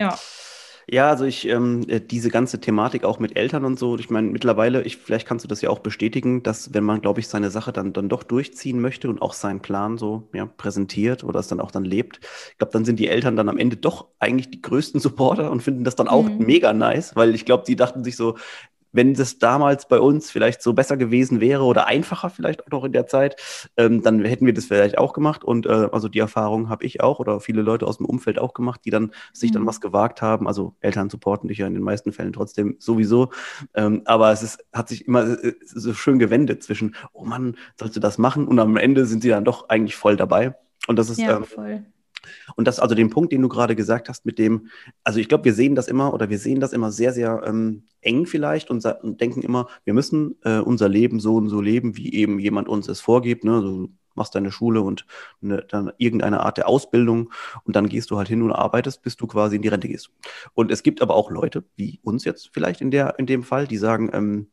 Ja. 0.00 0.18
Ja, 0.90 1.08
also 1.08 1.24
ich, 1.24 1.48
ähm, 1.48 1.84
äh, 1.88 2.00
diese 2.00 2.30
ganze 2.30 2.60
Thematik 2.60 3.04
auch 3.04 3.18
mit 3.18 3.36
Eltern 3.36 3.64
und 3.64 3.78
so, 3.78 3.96
ich 3.98 4.10
meine, 4.10 4.28
mittlerweile, 4.28 4.82
ich, 4.82 4.98
vielleicht 4.98 5.26
kannst 5.26 5.44
du 5.44 5.48
das 5.48 5.62
ja 5.62 5.70
auch 5.70 5.78
bestätigen, 5.78 6.42
dass 6.42 6.74
wenn 6.74 6.84
man, 6.84 7.00
glaube 7.00 7.20
ich, 7.20 7.28
seine 7.28 7.50
Sache 7.50 7.72
dann, 7.72 7.92
dann 7.92 8.08
doch 8.08 8.22
durchziehen 8.22 8.80
möchte 8.80 9.08
und 9.08 9.22
auch 9.22 9.32
seinen 9.32 9.60
Plan 9.60 9.96
so 9.96 10.28
ja, 10.34 10.46
präsentiert 10.46 11.24
oder 11.24 11.40
es 11.40 11.48
dann 11.48 11.60
auch 11.60 11.70
dann 11.70 11.84
lebt, 11.84 12.20
ich 12.50 12.58
glaube, 12.58 12.72
dann 12.72 12.84
sind 12.84 12.98
die 12.98 13.08
Eltern 13.08 13.36
dann 13.36 13.48
am 13.48 13.58
Ende 13.58 13.76
doch 13.76 14.08
eigentlich 14.18 14.50
die 14.50 14.60
größten 14.62 15.00
Supporter 15.00 15.50
und 15.50 15.62
finden 15.62 15.84
das 15.84 15.96
dann 15.96 16.08
auch 16.08 16.24
mhm. 16.28 16.44
mega 16.44 16.72
nice, 16.72 17.16
weil 17.16 17.34
ich 17.34 17.44
glaube, 17.46 17.64
die 17.66 17.76
dachten 17.76 18.04
sich 18.04 18.16
so, 18.16 18.36
wenn 18.94 19.12
das 19.12 19.38
damals 19.38 19.88
bei 19.88 19.98
uns 19.98 20.30
vielleicht 20.30 20.62
so 20.62 20.72
besser 20.72 20.96
gewesen 20.96 21.40
wäre 21.40 21.64
oder 21.64 21.86
einfacher 21.86 22.30
vielleicht 22.30 22.64
auch 22.64 22.70
noch 22.70 22.84
in 22.84 22.92
der 22.92 23.06
Zeit, 23.06 23.36
ähm, 23.76 24.02
dann 24.02 24.24
hätten 24.24 24.46
wir 24.46 24.54
das 24.54 24.66
vielleicht 24.66 24.96
auch 24.96 25.12
gemacht. 25.12 25.44
Und 25.44 25.66
äh, 25.66 25.88
also 25.92 26.08
die 26.08 26.20
Erfahrung 26.20 26.68
habe 26.68 26.84
ich 26.84 27.02
auch 27.02 27.18
oder 27.18 27.40
viele 27.40 27.62
Leute 27.62 27.86
aus 27.86 27.98
dem 27.98 28.06
Umfeld 28.06 28.38
auch 28.38 28.54
gemacht, 28.54 28.82
die 28.84 28.90
dann 28.90 29.10
sich 29.32 29.50
mhm. 29.50 29.54
dann 29.54 29.66
was 29.66 29.80
gewagt 29.80 30.22
haben. 30.22 30.46
Also 30.46 30.76
Eltern 30.80 31.10
supporten 31.10 31.48
dich 31.48 31.58
ja 31.58 31.66
in 31.66 31.74
den 31.74 31.82
meisten 31.82 32.12
Fällen 32.12 32.32
trotzdem 32.32 32.76
sowieso. 32.78 33.30
Ähm, 33.74 34.02
aber 34.04 34.30
es 34.30 34.42
ist, 34.42 34.64
hat 34.72 34.88
sich 34.88 35.06
immer 35.06 35.24
äh, 35.42 35.54
so 35.64 35.92
schön 35.92 36.18
gewendet 36.18 36.62
zwischen, 36.62 36.94
oh 37.12 37.24
Mann, 37.24 37.56
sollst 37.78 37.96
du 37.96 38.00
das 38.00 38.16
machen? 38.16 38.46
Und 38.46 38.60
am 38.60 38.76
Ende 38.76 39.06
sind 39.06 39.22
sie 39.22 39.28
dann 39.28 39.44
doch 39.44 39.68
eigentlich 39.68 39.96
voll 39.96 40.16
dabei. 40.16 40.54
Und 40.86 40.98
das 40.98 41.10
ist 41.10 41.18
ja, 41.18 41.36
ähm, 41.36 41.44
voll. 41.44 41.84
Und 42.56 42.66
das, 42.66 42.80
also 42.80 42.94
den 42.94 43.10
Punkt, 43.10 43.32
den 43.32 43.42
du 43.42 43.48
gerade 43.48 43.76
gesagt 43.76 44.08
hast, 44.08 44.26
mit 44.26 44.38
dem, 44.38 44.68
also 45.02 45.18
ich 45.18 45.28
glaube, 45.28 45.44
wir 45.44 45.54
sehen 45.54 45.74
das 45.74 45.88
immer 45.88 46.12
oder 46.14 46.30
wir 46.30 46.38
sehen 46.38 46.60
das 46.60 46.72
immer 46.72 46.92
sehr, 46.92 47.12
sehr 47.12 47.42
ähm, 47.46 47.84
eng 48.00 48.26
vielleicht 48.26 48.70
und, 48.70 48.84
und, 48.84 49.20
denken 49.20 49.42
immer, 49.42 49.68
wir 49.84 49.94
müssen 49.94 50.36
äh, 50.44 50.58
unser 50.58 50.88
Leben 50.88 51.20
so 51.20 51.36
und 51.36 51.48
so 51.48 51.60
leben, 51.60 51.96
wie 51.96 52.12
eben 52.14 52.38
jemand 52.38 52.68
uns 52.68 52.88
es 52.88 53.00
vorgibt. 53.00 53.44
Ne? 53.44 53.60
So 53.60 53.88
machst 54.14 54.34
deine 54.34 54.52
Schule 54.52 54.80
und 54.80 55.06
eine, 55.42 55.62
dann 55.62 55.92
irgendeine 55.98 56.40
Art 56.40 56.56
der 56.56 56.68
Ausbildung 56.68 57.32
und 57.64 57.76
dann 57.76 57.88
gehst 57.88 58.10
du 58.10 58.16
halt 58.16 58.28
hin 58.28 58.42
und 58.42 58.52
arbeitest, 58.52 59.02
bis 59.02 59.16
du 59.16 59.26
quasi 59.26 59.56
in 59.56 59.62
die 59.62 59.68
Rente 59.68 59.88
gehst. 59.88 60.10
Und 60.54 60.70
es 60.70 60.82
gibt 60.82 61.02
aber 61.02 61.14
auch 61.14 61.30
Leute, 61.30 61.64
wie 61.76 62.00
uns 62.02 62.24
jetzt 62.24 62.50
vielleicht 62.52 62.80
in, 62.80 62.90
der, 62.90 63.18
in 63.18 63.26
dem 63.26 63.42
Fall, 63.42 63.66
die 63.66 63.76
sagen, 63.76 64.10
ähm, 64.12 64.48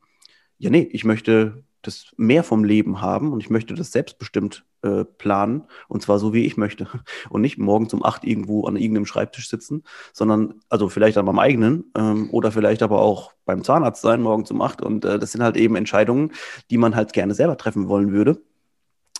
ja, 0.57 0.69
nee, 0.69 0.87
ich 0.91 1.03
möchte 1.05 1.63
das 1.81 2.13
mehr 2.17 2.43
vom 2.43 2.63
Leben 2.63 3.01
haben 3.01 3.31
und 3.31 3.41
ich 3.41 3.49
möchte 3.49 3.73
das 3.73 3.91
selbstbestimmt 3.91 4.65
äh, 4.81 5.05
planen 5.05 5.63
und 5.87 6.01
zwar 6.01 6.19
so, 6.19 6.33
wie 6.33 6.45
ich 6.45 6.57
möchte 6.57 6.87
und 7.29 7.41
nicht 7.41 7.57
morgens 7.57 7.93
um 7.93 8.03
acht 8.03 8.23
irgendwo 8.23 8.65
an 8.65 8.75
irgendeinem 8.75 9.05
Schreibtisch 9.05 9.49
sitzen, 9.49 9.83
sondern 10.13 10.55
also 10.69 10.89
vielleicht 10.89 11.17
an 11.17 11.25
meinem 11.25 11.39
eigenen 11.39 11.91
ähm, 11.97 12.29
oder 12.31 12.51
vielleicht 12.51 12.83
aber 12.83 13.01
auch 13.01 13.33
beim 13.45 13.63
Zahnarzt 13.63 14.01
sein 14.01 14.21
morgens 14.21 14.51
um 14.51 14.61
acht 14.61 14.81
und 14.81 15.05
äh, 15.05 15.19
das 15.19 15.31
sind 15.31 15.43
halt 15.43 15.57
eben 15.57 15.75
Entscheidungen, 15.75 16.31
die 16.69 16.77
man 16.77 16.95
halt 16.95 17.13
gerne 17.13 17.33
selber 17.33 17.57
treffen 17.57 17.87
wollen 17.87 18.11
würde. 18.11 18.41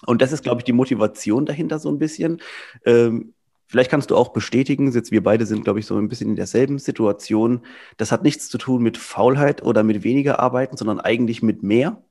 Und 0.08 0.24
das 0.24 0.32
ist, 0.32 0.44
glaube 0.44 0.62
ich, 0.62 0.64
die 0.64 0.74
Motivation 0.74 1.46
dahinter 1.46 1.78
so 1.78 1.90
ein 1.90 2.00
bisschen. 2.00 2.42
Ähm, 2.86 3.34
Vielleicht 3.72 3.90
kannst 3.90 4.12
du 4.12 4.18
auch 4.18 4.34
bestätigen, 4.34 4.92
jetzt 4.92 5.14
wir 5.14 5.24
beide 5.24 5.46
sind, 5.46 5.64
glaube 5.64 5.80
ich, 5.80 5.86
so 5.86 5.96
ein 5.96 6.10
bisschen 6.10 6.32
in 6.32 6.36
derselben 6.36 6.78
Situation. 6.78 7.62
Das 7.96 8.12
hat 8.12 8.22
nichts 8.22 8.50
zu 8.50 8.58
tun 8.58 8.84
mit 8.84 8.98
Faulheit 8.98 9.64
oder 9.64 9.84
mit 9.84 10.04
weniger 10.04 10.42
Arbeiten, 10.42 10.76
sondern 10.76 11.00
eigentlich 11.00 11.42
mit 11.42 11.64
mehr. 11.64 12.04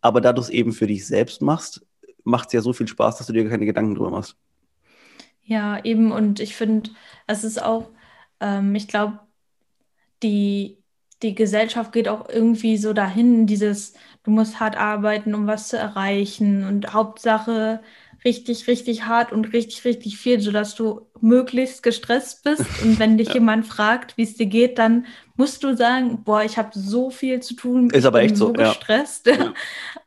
Aber 0.00 0.20
da 0.20 0.32
du 0.32 0.40
es 0.40 0.48
eben 0.48 0.72
für 0.72 0.86
dich 0.86 1.06
selbst 1.06 1.42
machst, 1.42 1.86
macht 2.24 2.48
es 2.48 2.52
ja 2.54 2.60
so 2.60 2.72
viel 2.72 2.88
Spaß, 2.88 3.18
dass 3.18 3.26
du 3.26 3.32
dir 3.32 3.48
keine 3.48 3.66
Gedanken 3.66 3.94
drüber 3.94 4.10
machst. 4.10 4.36
Ja, 5.42 5.84
eben. 5.84 6.12
Und 6.12 6.40
ich 6.40 6.56
finde, 6.56 6.90
es 7.26 7.44
ist 7.44 7.62
auch, 7.62 7.90
ähm, 8.40 8.74
ich 8.74 8.88
glaube, 8.88 9.20
die, 10.22 10.78
die 11.22 11.34
Gesellschaft 11.34 11.92
geht 11.92 12.08
auch 12.08 12.28
irgendwie 12.28 12.76
so 12.76 12.92
dahin, 12.92 13.46
dieses, 13.46 13.94
du 14.24 14.30
musst 14.30 14.60
hart 14.60 14.76
arbeiten, 14.76 15.34
um 15.34 15.46
was 15.46 15.68
zu 15.68 15.78
erreichen. 15.78 16.64
Und 16.64 16.92
Hauptsache, 16.94 17.82
richtig, 18.24 18.66
richtig 18.68 19.04
hart 19.04 19.32
und 19.32 19.52
richtig, 19.52 19.84
richtig 19.84 20.16
viel, 20.18 20.40
sodass 20.40 20.74
du 20.74 21.06
möglichst 21.20 21.82
gestresst 21.82 22.44
bist. 22.44 22.64
Und 22.82 22.98
wenn 22.98 23.18
dich 23.18 23.28
ja. 23.34 23.34
jemand 23.34 23.66
fragt, 23.66 24.16
wie 24.16 24.22
es 24.22 24.36
dir 24.36 24.46
geht, 24.46 24.78
dann 24.78 25.06
musst 25.36 25.62
du 25.64 25.76
sagen, 25.76 26.22
boah, 26.24 26.42
ich 26.42 26.58
habe 26.58 26.70
so 26.72 27.10
viel 27.10 27.40
zu 27.40 27.54
tun. 27.54 27.90
Ist 27.90 28.04
aber 28.04 28.22
echt 28.22 28.36
so, 28.36 28.48
so 28.48 28.52
gestresst. 28.52 29.26
Ja. 29.26 29.54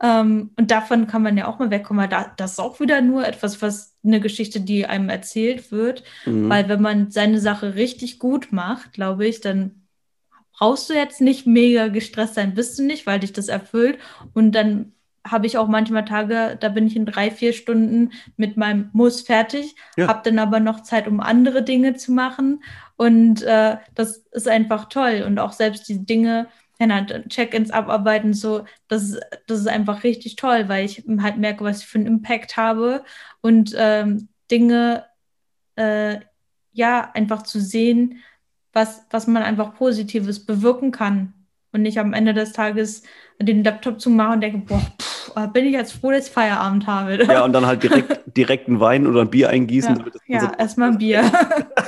ähm, 0.21 0.51
und 0.57 0.71
davon 0.71 1.07
kann 1.07 1.23
man 1.23 1.37
ja 1.37 1.47
auch 1.47 1.59
mal 1.59 1.71
wegkommen. 1.71 2.09
Da, 2.09 2.31
das 2.37 2.53
ist 2.53 2.59
auch 2.59 2.79
wieder 2.79 3.01
nur 3.01 3.27
etwas, 3.27 3.61
was 3.61 3.95
eine 4.03 4.19
Geschichte, 4.19 4.61
die 4.61 4.85
einem 4.85 5.09
erzählt 5.09 5.71
wird. 5.71 6.03
Mhm. 6.25 6.49
Weil 6.49 6.69
wenn 6.69 6.81
man 6.81 7.11
seine 7.11 7.39
Sache 7.39 7.75
richtig 7.75 8.19
gut 8.19 8.51
macht, 8.51 8.93
glaube 8.93 9.25
ich, 9.25 9.41
dann 9.41 9.85
brauchst 10.57 10.89
du 10.89 10.93
jetzt 10.93 11.21
nicht 11.21 11.45
mega 11.45 11.87
gestresst 11.87 12.35
sein, 12.35 12.53
bist 12.53 12.79
du 12.79 12.83
nicht, 12.83 13.05
weil 13.05 13.19
dich 13.19 13.33
das 13.33 13.47
erfüllt. 13.47 13.99
Und 14.33 14.53
dann 14.53 14.93
habe 15.25 15.47
ich 15.47 15.57
auch 15.57 15.67
manchmal 15.67 16.05
Tage, 16.05 16.55
da 16.59 16.69
bin 16.69 16.85
ich 16.85 16.95
in 16.95 17.05
drei, 17.05 17.31
vier 17.31 17.53
Stunden 17.53 18.11
mit 18.37 18.57
meinem 18.57 18.89
Muss 18.93 19.21
fertig, 19.21 19.75
ja. 19.97 20.07
habe 20.07 20.21
dann 20.23 20.39
aber 20.39 20.59
noch 20.59 20.83
Zeit, 20.83 21.07
um 21.07 21.19
andere 21.19 21.63
Dinge 21.63 21.95
zu 21.95 22.11
machen. 22.11 22.63
Und 22.97 23.41
äh, 23.43 23.77
das 23.93 24.17
ist 24.31 24.47
einfach 24.47 24.89
toll. 24.89 25.23
Und 25.25 25.39
auch 25.39 25.51
selbst 25.51 25.87
die 25.89 26.05
Dinge, 26.05 26.47
Check-ins 27.29 27.71
abarbeiten, 27.71 28.33
so, 28.33 28.65
das, 28.87 29.17
das 29.47 29.59
ist 29.59 29.67
einfach 29.67 30.03
richtig 30.03 30.35
toll, 30.35 30.67
weil 30.67 30.85
ich 30.85 31.03
halt 31.21 31.37
merke, 31.37 31.63
was 31.63 31.79
ich 31.79 31.87
für 31.87 31.99
einen 31.99 32.07
Impact 32.07 32.57
habe 32.57 33.03
und 33.41 33.73
ähm, 33.77 34.27
Dinge, 34.51 35.05
äh, 35.77 36.19
ja, 36.73 37.11
einfach 37.13 37.43
zu 37.43 37.61
sehen, 37.61 38.19
was, 38.73 39.05
was 39.09 39.27
man 39.27 39.43
einfach 39.43 39.75
Positives 39.75 40.45
bewirken 40.45 40.91
kann. 40.91 41.33
Und 41.71 41.81
nicht 41.81 41.99
am 41.99 42.13
Ende 42.13 42.33
des 42.33 42.53
Tages 42.53 43.03
den 43.37 43.63
Laptop 43.63 43.99
zu 43.99 44.09
machen 44.09 44.35
und 44.35 44.41
denke, 44.41 44.59
boah, 44.59 44.79
pff, 44.79 45.14
bin 45.53 45.65
ich 45.65 45.73
jetzt 45.73 45.93
froh, 45.93 46.11
dass 46.11 46.27
ich 46.27 46.33
Feierabend 46.33 46.87
habe. 46.87 47.23
Ja, 47.25 47.43
und 47.43 47.53
dann 47.53 47.65
halt 47.65 47.83
direkt, 47.83 48.21
direkt 48.37 48.67
einen 48.67 48.79
Wein 48.79 49.05
oder 49.05 49.21
ein 49.21 49.29
Bier 49.29 49.49
eingießen. 49.49 50.03
Ja, 50.27 50.43
ja 50.43 50.53
erstmal 50.57 50.91
ein 50.91 50.97
Bier. 50.97 51.29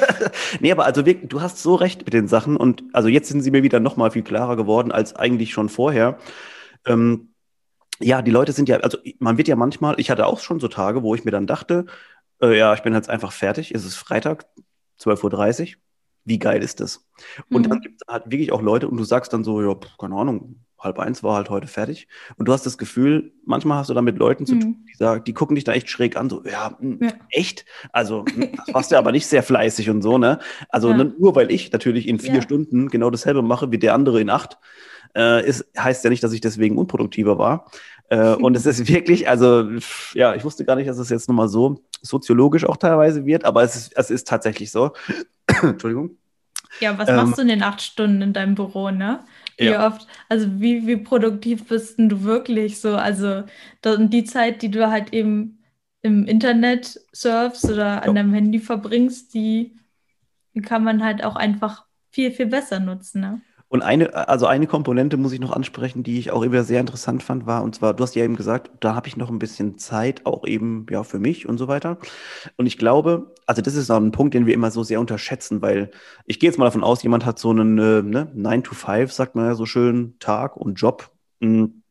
nee, 0.59 0.71
aber 0.71 0.85
also 0.85 1.05
wirklich, 1.05 1.29
du 1.29 1.41
hast 1.41 1.61
so 1.61 1.75
recht 1.75 2.05
mit 2.05 2.13
den 2.13 2.27
Sachen 2.27 2.57
und 2.57 2.83
also 2.93 3.07
jetzt 3.07 3.29
sind 3.29 3.41
sie 3.41 3.51
mir 3.51 3.63
wieder 3.63 3.79
nochmal 3.79 4.11
viel 4.11 4.23
klarer 4.23 4.55
geworden 4.55 4.91
als 4.91 5.15
eigentlich 5.15 5.53
schon 5.53 5.69
vorher. 5.69 6.17
Ähm, 6.85 7.33
ja, 7.99 8.21
die 8.21 8.31
Leute 8.31 8.51
sind 8.51 8.69
ja, 8.69 8.77
also 8.77 8.97
man 9.19 9.37
wird 9.37 9.47
ja 9.47 9.55
manchmal, 9.55 9.99
ich 9.99 10.09
hatte 10.09 10.27
auch 10.27 10.39
schon 10.39 10.59
so 10.59 10.67
Tage, 10.67 11.03
wo 11.03 11.15
ich 11.15 11.25
mir 11.25 11.31
dann 11.31 11.47
dachte, 11.47 11.85
äh, 12.41 12.57
ja, 12.57 12.73
ich 12.73 12.81
bin 12.81 12.93
jetzt 12.93 13.09
einfach 13.09 13.31
fertig, 13.31 13.73
es 13.73 13.85
ist 13.85 13.95
Freitag, 13.95 14.45
12.30 14.99 15.61
Uhr. 15.61 15.81
Wie 16.25 16.39
geil 16.39 16.61
ist 16.61 16.81
das? 16.81 17.07
Und 17.49 17.65
mhm. 17.65 17.69
dann 17.69 17.81
gibt 17.81 18.01
es 18.01 18.07
halt 18.13 18.29
wirklich 18.29 18.51
auch 18.51 18.61
Leute 18.61 18.89
und 18.89 18.97
du 18.97 19.05
sagst 19.05 19.31
dann 19.31 19.45
so, 19.45 19.61
ja, 19.61 19.75
keine 19.97 20.15
Ahnung, 20.15 20.57
halb 20.79 20.99
eins 20.99 21.23
war 21.23 21.35
halt 21.35 21.49
heute 21.49 21.67
fertig. 21.67 22.07
Und 22.37 22.47
du 22.47 22.53
hast 22.53 22.65
das 22.65 22.77
Gefühl, 22.77 23.33
manchmal 23.45 23.79
hast 23.79 23.89
du 23.89 23.93
da 23.93 24.01
mit 24.01 24.17
Leuten 24.17 24.45
zu 24.45 24.59
tun, 24.59 24.69
mhm. 24.69 24.85
die 24.85 24.95
sagen, 24.97 25.23
die 25.23 25.33
gucken 25.33 25.55
dich 25.55 25.63
da 25.63 25.73
echt 25.73 25.89
schräg 25.89 26.15
an, 26.15 26.29
so, 26.29 26.43
ja, 26.45 26.77
mh, 26.79 26.99
hm, 26.99 26.99
ja. 27.01 27.11
echt? 27.29 27.65
Also, 27.91 28.25
hm, 28.33 28.49
das 28.57 28.73
warst 28.73 28.91
du 28.91 28.97
aber 28.97 29.11
nicht 29.11 29.27
sehr 29.27 29.43
fleißig 29.43 29.89
und 29.89 30.01
so, 30.01 30.17
ne? 30.17 30.39
Also, 30.69 30.89
ja. 30.89 30.97
ne, 30.97 31.13
nur 31.17 31.35
weil 31.35 31.51
ich 31.51 31.71
natürlich 31.71 32.07
in 32.07 32.19
vier 32.19 32.35
ja. 32.35 32.41
Stunden 32.41 32.89
genau 32.89 33.09
dasselbe 33.09 33.41
mache 33.41 33.71
wie 33.71 33.79
der 33.79 33.93
andere 33.93 34.21
in 34.21 34.29
acht, 34.29 34.57
äh, 35.15 35.45
ist, 35.47 35.65
heißt 35.77 36.03
ja 36.03 36.09
nicht, 36.09 36.23
dass 36.23 36.33
ich 36.33 36.41
deswegen 36.41 36.77
unproduktiver 36.77 37.37
war. 37.37 37.71
Äh, 38.09 38.35
und 38.35 38.55
es 38.55 38.65
ist 38.65 38.87
wirklich, 38.91 39.27
also, 39.29 39.69
ja, 40.13 40.35
ich 40.35 40.43
wusste 40.43 40.65
gar 40.65 40.75
nicht, 40.75 40.89
dass 40.89 40.97
es 40.97 41.09
jetzt 41.09 41.27
nochmal 41.27 41.47
so 41.47 41.83
soziologisch 42.01 42.65
auch 42.65 42.77
teilweise 42.77 43.25
wird, 43.25 43.45
aber 43.45 43.63
es 43.63 43.75
ist, 43.75 43.97
es 43.97 44.11
ist 44.11 44.27
tatsächlich 44.27 44.71
so. 44.71 44.91
Entschuldigung. 45.61 46.17
Ja, 46.79 46.97
was 46.97 47.09
ähm, 47.09 47.15
machst 47.15 47.37
du 47.37 47.41
in 47.41 47.47
den 47.47 47.63
acht 47.63 47.81
Stunden 47.81 48.21
in 48.21 48.33
deinem 48.33 48.55
Büro, 48.55 48.91
ne? 48.91 49.23
Wie 49.57 49.65
ja. 49.65 49.87
oft, 49.87 50.07
also 50.29 50.59
wie, 50.59 50.85
wie 50.85 50.97
produktiv 50.97 51.67
bist 51.67 51.97
du 51.97 52.23
wirklich 52.23 52.79
so? 52.79 52.95
Also 52.95 53.43
die 53.83 54.23
Zeit, 54.23 54.61
die 54.61 54.69
du 54.69 54.89
halt 54.89 55.13
eben 55.13 55.63
im 56.01 56.25
Internet 56.25 56.99
surfst 57.11 57.65
oder 57.65 58.03
an 58.03 58.09
ja. 58.09 58.13
deinem 58.13 58.33
Handy 58.33 58.59
verbringst, 58.59 59.33
die, 59.33 59.75
die 60.53 60.61
kann 60.61 60.83
man 60.83 61.03
halt 61.03 61.23
auch 61.23 61.35
einfach 61.35 61.85
viel, 62.11 62.31
viel 62.31 62.45
besser 62.45 62.79
nutzen. 62.79 63.21
Ne? 63.21 63.41
Und 63.69 63.81
eine, 63.81 64.29
also 64.29 64.45
eine 64.45 64.65
Komponente 64.65 65.17
muss 65.17 65.33
ich 65.33 65.41
noch 65.41 65.51
ansprechen, 65.51 66.01
die 66.01 66.19
ich 66.19 66.31
auch 66.31 66.41
immer 66.41 66.63
sehr 66.63 66.79
interessant 66.79 67.21
fand, 67.21 67.45
war, 67.45 67.63
und 67.63 67.75
zwar, 67.75 67.93
du 67.93 68.03
hast 68.03 68.15
ja 68.15 68.23
eben 68.23 68.37
gesagt, 68.37 68.71
da 68.79 68.95
habe 68.95 69.09
ich 69.09 69.17
noch 69.17 69.29
ein 69.29 69.39
bisschen 69.39 69.77
Zeit, 69.77 70.25
auch 70.25 70.47
eben 70.47 70.85
ja 70.89 71.03
für 71.03 71.19
mich 71.19 71.49
und 71.49 71.57
so 71.57 71.67
weiter. 71.67 71.97
Und 72.55 72.65
ich 72.65 72.77
glaube, 72.77 73.33
also 73.45 73.61
das 73.61 73.75
ist 73.75 73.91
auch 73.91 73.97
ein 73.97 74.13
Punkt, 74.13 74.33
den 74.33 74.45
wir 74.45 74.53
immer 74.53 74.71
so 74.71 74.83
sehr 74.83 75.01
unterschätzen, 75.01 75.61
weil 75.61 75.91
ich 76.25 76.39
gehe 76.39 76.49
jetzt 76.49 76.57
mal 76.57 76.65
davon 76.65 76.83
aus, 76.83 77.03
jemand 77.03 77.25
hat 77.25 77.39
so 77.39 77.49
einen 77.49 77.77
äh, 77.77 78.01
ne, 78.03 78.31
9 78.33 78.63
to 78.63 78.73
5, 78.73 79.11
sagt 79.11 79.35
man 79.35 79.45
ja 79.47 79.55
so 79.55 79.65
schön, 79.65 80.15
Tag 80.19 80.55
und 80.55 80.75
Job. 80.75 81.11
Hm, 81.41 81.83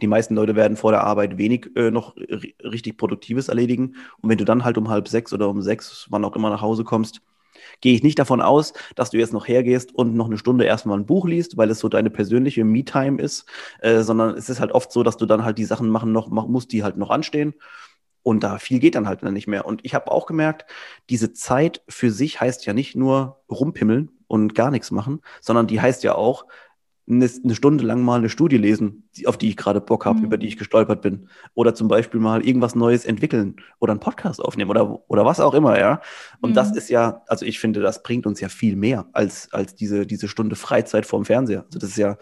die 0.00 0.06
meisten 0.06 0.34
Leute 0.34 0.54
werden 0.54 0.76
vor 0.76 0.92
der 0.92 1.04
Arbeit 1.04 1.38
wenig 1.38 1.70
äh, 1.76 1.90
noch 1.90 2.16
richtig 2.16 2.96
Produktives 2.98 3.48
erledigen. 3.48 3.96
Und 4.20 4.30
wenn 4.30 4.38
du 4.38 4.44
dann 4.44 4.64
halt 4.64 4.78
um 4.78 4.88
halb 4.88 5.08
sechs 5.08 5.32
oder 5.32 5.48
um 5.48 5.62
sechs, 5.62 6.06
wann 6.10 6.24
auch 6.24 6.36
immer 6.36 6.50
nach 6.50 6.62
Hause 6.62 6.84
kommst, 6.84 7.20
gehe 7.82 7.94
ich 7.94 8.02
nicht 8.02 8.18
davon 8.18 8.40
aus, 8.40 8.72
dass 8.94 9.10
du 9.10 9.18
jetzt 9.18 9.34
noch 9.34 9.46
hergehst 9.46 9.94
und 9.94 10.14
noch 10.14 10.26
eine 10.26 10.38
Stunde 10.38 10.64
erstmal 10.64 10.98
ein 10.98 11.04
Buch 11.04 11.26
liest, 11.26 11.58
weil 11.58 11.70
es 11.70 11.80
so 11.80 11.90
deine 11.90 12.08
persönliche 12.08 12.64
Me-Time 12.64 13.20
ist, 13.20 13.44
äh, 13.80 14.00
sondern 14.00 14.36
es 14.36 14.48
ist 14.48 14.60
halt 14.60 14.72
oft 14.72 14.90
so, 14.90 15.02
dass 15.02 15.18
du 15.18 15.26
dann 15.26 15.44
halt 15.44 15.58
die 15.58 15.66
Sachen 15.66 15.90
machen 15.90 16.12
noch, 16.12 16.30
musst, 16.30 16.72
die 16.72 16.82
halt 16.82 16.96
noch 16.96 17.10
anstehen. 17.10 17.52
Und 18.22 18.44
da 18.44 18.58
viel 18.58 18.78
geht 18.78 18.94
dann 18.94 19.08
halt 19.08 19.22
nicht 19.24 19.48
mehr. 19.48 19.66
Und 19.66 19.84
ich 19.84 19.94
habe 19.94 20.10
auch 20.10 20.26
gemerkt, 20.26 20.70
diese 21.10 21.32
Zeit 21.32 21.82
für 21.88 22.10
sich 22.10 22.40
heißt 22.40 22.64
ja 22.66 22.72
nicht 22.72 22.94
nur 22.94 23.42
rumpimmeln 23.50 24.10
und 24.28 24.54
gar 24.54 24.70
nichts 24.70 24.92
machen, 24.92 25.20
sondern 25.40 25.66
die 25.66 25.80
heißt 25.80 26.04
ja 26.04 26.14
auch, 26.14 26.46
eine, 27.08 27.28
eine 27.42 27.54
Stunde 27.54 27.84
lang 27.84 28.02
mal 28.02 28.18
eine 28.18 28.28
Studie 28.28 28.56
lesen, 28.56 29.08
auf 29.26 29.36
die 29.36 29.48
ich 29.48 29.56
gerade 29.56 29.80
Bock 29.80 30.06
habe, 30.06 30.20
mhm. 30.20 30.24
über 30.26 30.38
die 30.38 30.46
ich 30.46 30.56
gestolpert 30.56 31.02
bin. 31.02 31.28
Oder 31.54 31.74
zum 31.74 31.88
Beispiel 31.88 32.20
mal 32.20 32.46
irgendwas 32.46 32.74
Neues 32.74 33.04
entwickeln 33.04 33.56
oder 33.80 33.92
einen 33.92 34.00
Podcast 34.00 34.40
aufnehmen 34.40 34.70
oder, 34.70 35.08
oder 35.10 35.24
was 35.24 35.40
auch 35.40 35.54
immer, 35.54 35.78
ja. 35.78 36.00
Und 36.40 36.50
mhm. 36.50 36.54
das 36.54 36.76
ist 36.76 36.90
ja, 36.90 37.22
also 37.26 37.44
ich 37.44 37.58
finde, 37.58 37.80
das 37.80 38.02
bringt 38.02 38.26
uns 38.26 38.40
ja 38.40 38.48
viel 38.48 38.76
mehr 38.76 39.06
als, 39.12 39.52
als 39.52 39.74
diese, 39.74 40.06
diese 40.06 40.28
Stunde 40.28 40.54
Freizeit 40.56 41.06
vorm 41.06 41.24
Fernseher. 41.24 41.64
Also 41.64 41.78
das 41.78 41.90
ist 41.90 41.98
ja, 41.98 42.16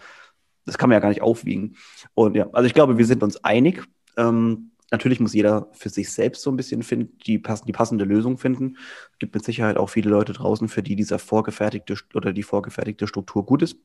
das 0.65 0.77
kann 0.77 0.89
man 0.89 0.95
ja 0.95 0.99
gar 0.99 1.09
nicht 1.09 1.21
aufwiegen. 1.21 1.75
Und 2.13 2.35
ja, 2.35 2.47
also 2.51 2.65
ich 2.65 2.73
glaube, 2.73 2.97
wir 2.97 3.05
sind 3.05 3.23
uns 3.23 3.43
einig. 3.43 3.83
Ähm, 4.17 4.71
natürlich 4.91 5.19
muss 5.19 5.33
jeder 5.33 5.69
für 5.73 5.89
sich 5.89 6.11
selbst 6.11 6.41
so 6.41 6.51
ein 6.51 6.57
bisschen 6.57 6.83
finden, 6.83 7.17
die, 7.25 7.39
pass 7.39 7.63
die 7.63 7.71
passende 7.71 8.05
Lösung 8.05 8.37
finden. 8.37 8.77
Es 9.13 9.19
gibt 9.19 9.33
mit 9.33 9.45
Sicherheit 9.45 9.77
auch 9.77 9.89
viele 9.89 10.09
Leute 10.09 10.33
draußen, 10.33 10.67
für 10.67 10.83
die 10.83 10.95
dieser 10.95 11.19
vorgefertigte 11.19 11.95
oder 12.13 12.33
die 12.33 12.43
vorgefertigte 12.43 13.07
Struktur 13.07 13.45
gut 13.45 13.61
ist. 13.61 13.77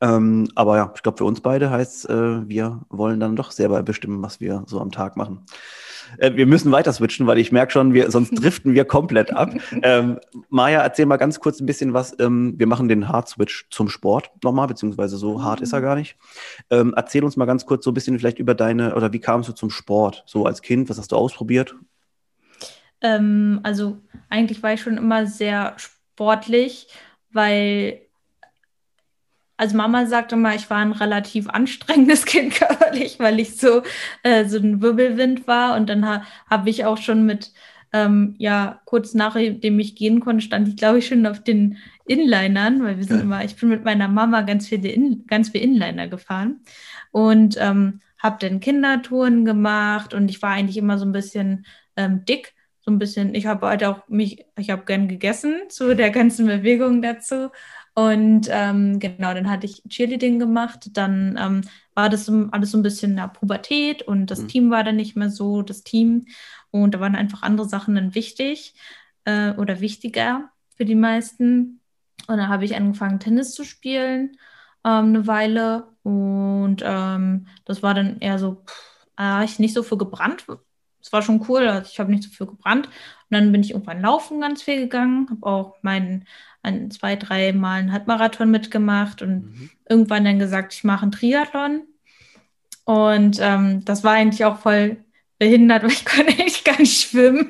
Ähm, 0.00 0.48
aber 0.54 0.76
ja, 0.76 0.92
ich 0.94 1.02
glaube, 1.02 1.18
für 1.18 1.24
uns 1.24 1.40
beide 1.40 1.70
heißt 1.70 2.08
äh, 2.10 2.48
wir 2.48 2.82
wollen 2.88 3.20
dann 3.20 3.36
doch 3.36 3.50
selber 3.50 3.82
bestimmen, 3.82 4.22
was 4.22 4.40
wir 4.40 4.64
so 4.66 4.80
am 4.80 4.90
Tag 4.90 5.16
machen. 5.16 5.46
Äh, 6.18 6.34
wir 6.34 6.46
müssen 6.46 6.72
weiter 6.72 6.92
switchen, 6.92 7.26
weil 7.26 7.38
ich 7.38 7.52
merke 7.52 7.72
schon, 7.72 7.94
wir, 7.94 8.10
sonst 8.10 8.30
driften 8.42 8.74
wir 8.74 8.84
komplett 8.84 9.32
ab. 9.32 9.50
Ähm, 9.82 10.18
Maja, 10.48 10.80
erzähl 10.80 11.06
mal 11.06 11.16
ganz 11.16 11.40
kurz 11.40 11.60
ein 11.60 11.66
bisschen 11.66 11.94
was. 11.94 12.16
Ähm, 12.18 12.54
wir 12.56 12.66
machen 12.66 12.88
den 12.88 13.08
Hard-Switch 13.08 13.68
zum 13.70 13.88
Sport 13.88 14.30
nochmal, 14.42 14.66
beziehungsweise 14.66 15.16
so 15.16 15.42
hart 15.42 15.60
ist 15.60 15.72
er 15.72 15.80
gar 15.80 15.96
nicht. 15.96 16.16
Ähm, 16.70 16.94
erzähl 16.96 17.24
uns 17.24 17.36
mal 17.36 17.46
ganz 17.46 17.66
kurz 17.66 17.84
so 17.84 17.90
ein 17.90 17.94
bisschen 17.94 18.18
vielleicht 18.18 18.38
über 18.38 18.54
deine, 18.54 18.94
oder 18.94 19.12
wie 19.12 19.20
kamst 19.20 19.48
du 19.48 19.52
zum 19.52 19.70
Sport? 19.70 20.22
So 20.26 20.46
als 20.46 20.62
Kind, 20.62 20.88
was 20.88 20.98
hast 20.98 21.12
du 21.12 21.16
ausprobiert? 21.16 21.74
Ähm, 23.00 23.60
also 23.62 23.98
eigentlich 24.28 24.62
war 24.62 24.72
ich 24.72 24.80
schon 24.80 24.96
immer 24.96 25.26
sehr 25.26 25.74
sportlich, 25.76 26.88
weil 27.30 28.05
also 29.56 29.76
Mama 29.76 30.06
sagte 30.06 30.34
immer, 30.34 30.54
ich 30.54 30.68
war 30.70 30.78
ein 30.78 30.92
relativ 30.92 31.48
anstrengendes 31.48 32.24
Kind 32.26 32.54
körperlich, 32.56 33.18
weil 33.18 33.40
ich 33.40 33.56
so, 33.56 33.82
äh, 34.22 34.44
so 34.46 34.58
ein 34.58 34.82
Wirbelwind 34.82 35.46
war. 35.46 35.76
Und 35.76 35.88
dann 35.88 36.06
ha 36.06 36.22
habe 36.50 36.70
ich 36.70 36.84
auch 36.84 36.98
schon 36.98 37.24
mit, 37.26 37.52
ähm, 37.92 38.34
ja, 38.38 38.80
kurz 38.84 39.14
nachdem 39.14 39.78
ich 39.78 39.96
gehen 39.96 40.20
konnte, 40.20 40.44
stand 40.44 40.68
ich, 40.68 40.76
glaube 40.76 40.98
ich, 40.98 41.06
schon 41.06 41.26
auf 41.26 41.42
den 41.42 41.78
Inlinern, 42.04 42.82
weil 42.84 42.98
wir 42.98 43.04
sind 43.04 43.20
immer, 43.22 43.44
ich 43.44 43.56
bin 43.56 43.68
mit 43.68 43.84
meiner 43.84 44.08
Mama 44.08 44.42
ganz 44.42 44.68
viele 44.68 44.88
In, 44.88 45.26
ganz 45.26 45.50
viel 45.50 45.62
Inliner 45.62 46.08
gefahren. 46.08 46.60
Und 47.10 47.56
ähm, 47.58 48.00
habe 48.18 48.36
dann 48.40 48.60
Kindertouren 48.60 49.44
gemacht 49.44 50.14
und 50.14 50.30
ich 50.30 50.42
war 50.42 50.50
eigentlich 50.50 50.76
immer 50.76 50.98
so 50.98 51.04
ein 51.06 51.12
bisschen 51.12 51.66
ähm, 51.96 52.24
dick, 52.24 52.54
so 52.80 52.90
ein 52.92 52.98
bisschen, 52.98 53.34
ich 53.34 53.46
habe 53.46 53.66
halt 53.66 53.84
auch 53.84 54.08
mich, 54.08 54.44
ich 54.56 54.70
habe 54.70 54.84
gern 54.84 55.08
gegessen 55.08 55.62
zu 55.68 55.94
der 55.96 56.10
ganzen 56.10 56.46
Bewegung 56.46 57.02
dazu 57.02 57.50
und 57.98 58.48
ähm, 58.50 59.00
genau, 59.00 59.32
dann 59.32 59.48
hatte 59.48 59.64
ich 59.64 59.82
Cheerleading 59.88 60.38
gemacht. 60.38 60.90
Dann 60.92 61.38
ähm, 61.40 61.62
war 61.94 62.10
das 62.10 62.30
alles 62.50 62.72
so 62.72 62.78
ein 62.78 62.82
bisschen 62.82 63.12
in 63.12 63.16
der 63.16 63.28
Pubertät 63.28 64.02
und 64.02 64.26
das 64.26 64.42
mhm. 64.42 64.48
Team 64.48 64.70
war 64.70 64.84
dann 64.84 64.96
nicht 64.96 65.16
mehr 65.16 65.30
so 65.30 65.62
das 65.62 65.82
Team. 65.82 66.26
Und 66.70 66.92
da 66.94 67.00
waren 67.00 67.16
einfach 67.16 67.40
andere 67.40 67.66
Sachen 67.66 67.94
dann 67.94 68.14
wichtig 68.14 68.74
äh, 69.24 69.52
oder 69.52 69.80
wichtiger 69.80 70.50
für 70.76 70.84
die 70.84 70.94
meisten. 70.94 71.80
Und 72.28 72.36
dann 72.36 72.48
habe 72.50 72.66
ich 72.66 72.76
angefangen, 72.76 73.18
Tennis 73.18 73.54
zu 73.54 73.64
spielen 73.64 74.36
ähm, 74.84 75.06
eine 75.06 75.26
Weile. 75.26 75.88
Und 76.02 76.82
ähm, 76.82 77.46
das 77.64 77.82
war 77.82 77.94
dann 77.94 78.18
eher 78.18 78.38
so, 78.38 78.56
pff, 78.66 79.06
äh, 79.18 79.42
ich 79.46 79.58
nicht 79.58 79.72
so 79.72 79.82
für 79.82 79.96
gebrannt. 79.96 80.44
Es 81.00 81.12
war 81.14 81.22
schon 81.22 81.42
cool, 81.48 81.66
also 81.66 81.90
ich 81.90 81.98
habe 81.98 82.10
nicht 82.10 82.24
so 82.24 82.28
viel 82.28 82.46
gebrannt. 82.46 82.88
Und 82.88 82.92
dann 83.30 83.52
bin 83.52 83.62
ich 83.62 83.70
irgendwann 83.70 84.02
laufen 84.02 84.42
ganz 84.42 84.62
viel 84.62 84.80
gegangen, 84.80 85.28
habe 85.30 85.46
auch 85.46 85.76
meinen 85.80 86.26
ein, 86.66 86.90
zwei, 86.90 87.16
drei 87.16 87.52
Mal 87.52 87.78
einen 87.78 87.92
Halbmarathon 87.92 88.50
mitgemacht 88.50 89.22
und 89.22 89.44
mhm. 89.44 89.70
irgendwann 89.88 90.24
dann 90.24 90.38
gesagt, 90.38 90.74
ich 90.74 90.84
mache 90.84 91.02
einen 91.02 91.12
Triathlon. 91.12 91.82
Und 92.84 93.38
ähm, 93.40 93.84
das 93.84 94.04
war 94.04 94.12
eigentlich 94.12 94.44
auch 94.44 94.58
voll 94.58 94.98
behindert, 95.38 95.82
weil 95.84 95.90
ich 95.90 96.04
konnte 96.04 96.32
eigentlich 96.32 96.64
gar 96.64 96.78
nicht 96.78 97.00
schwimmen. 97.00 97.48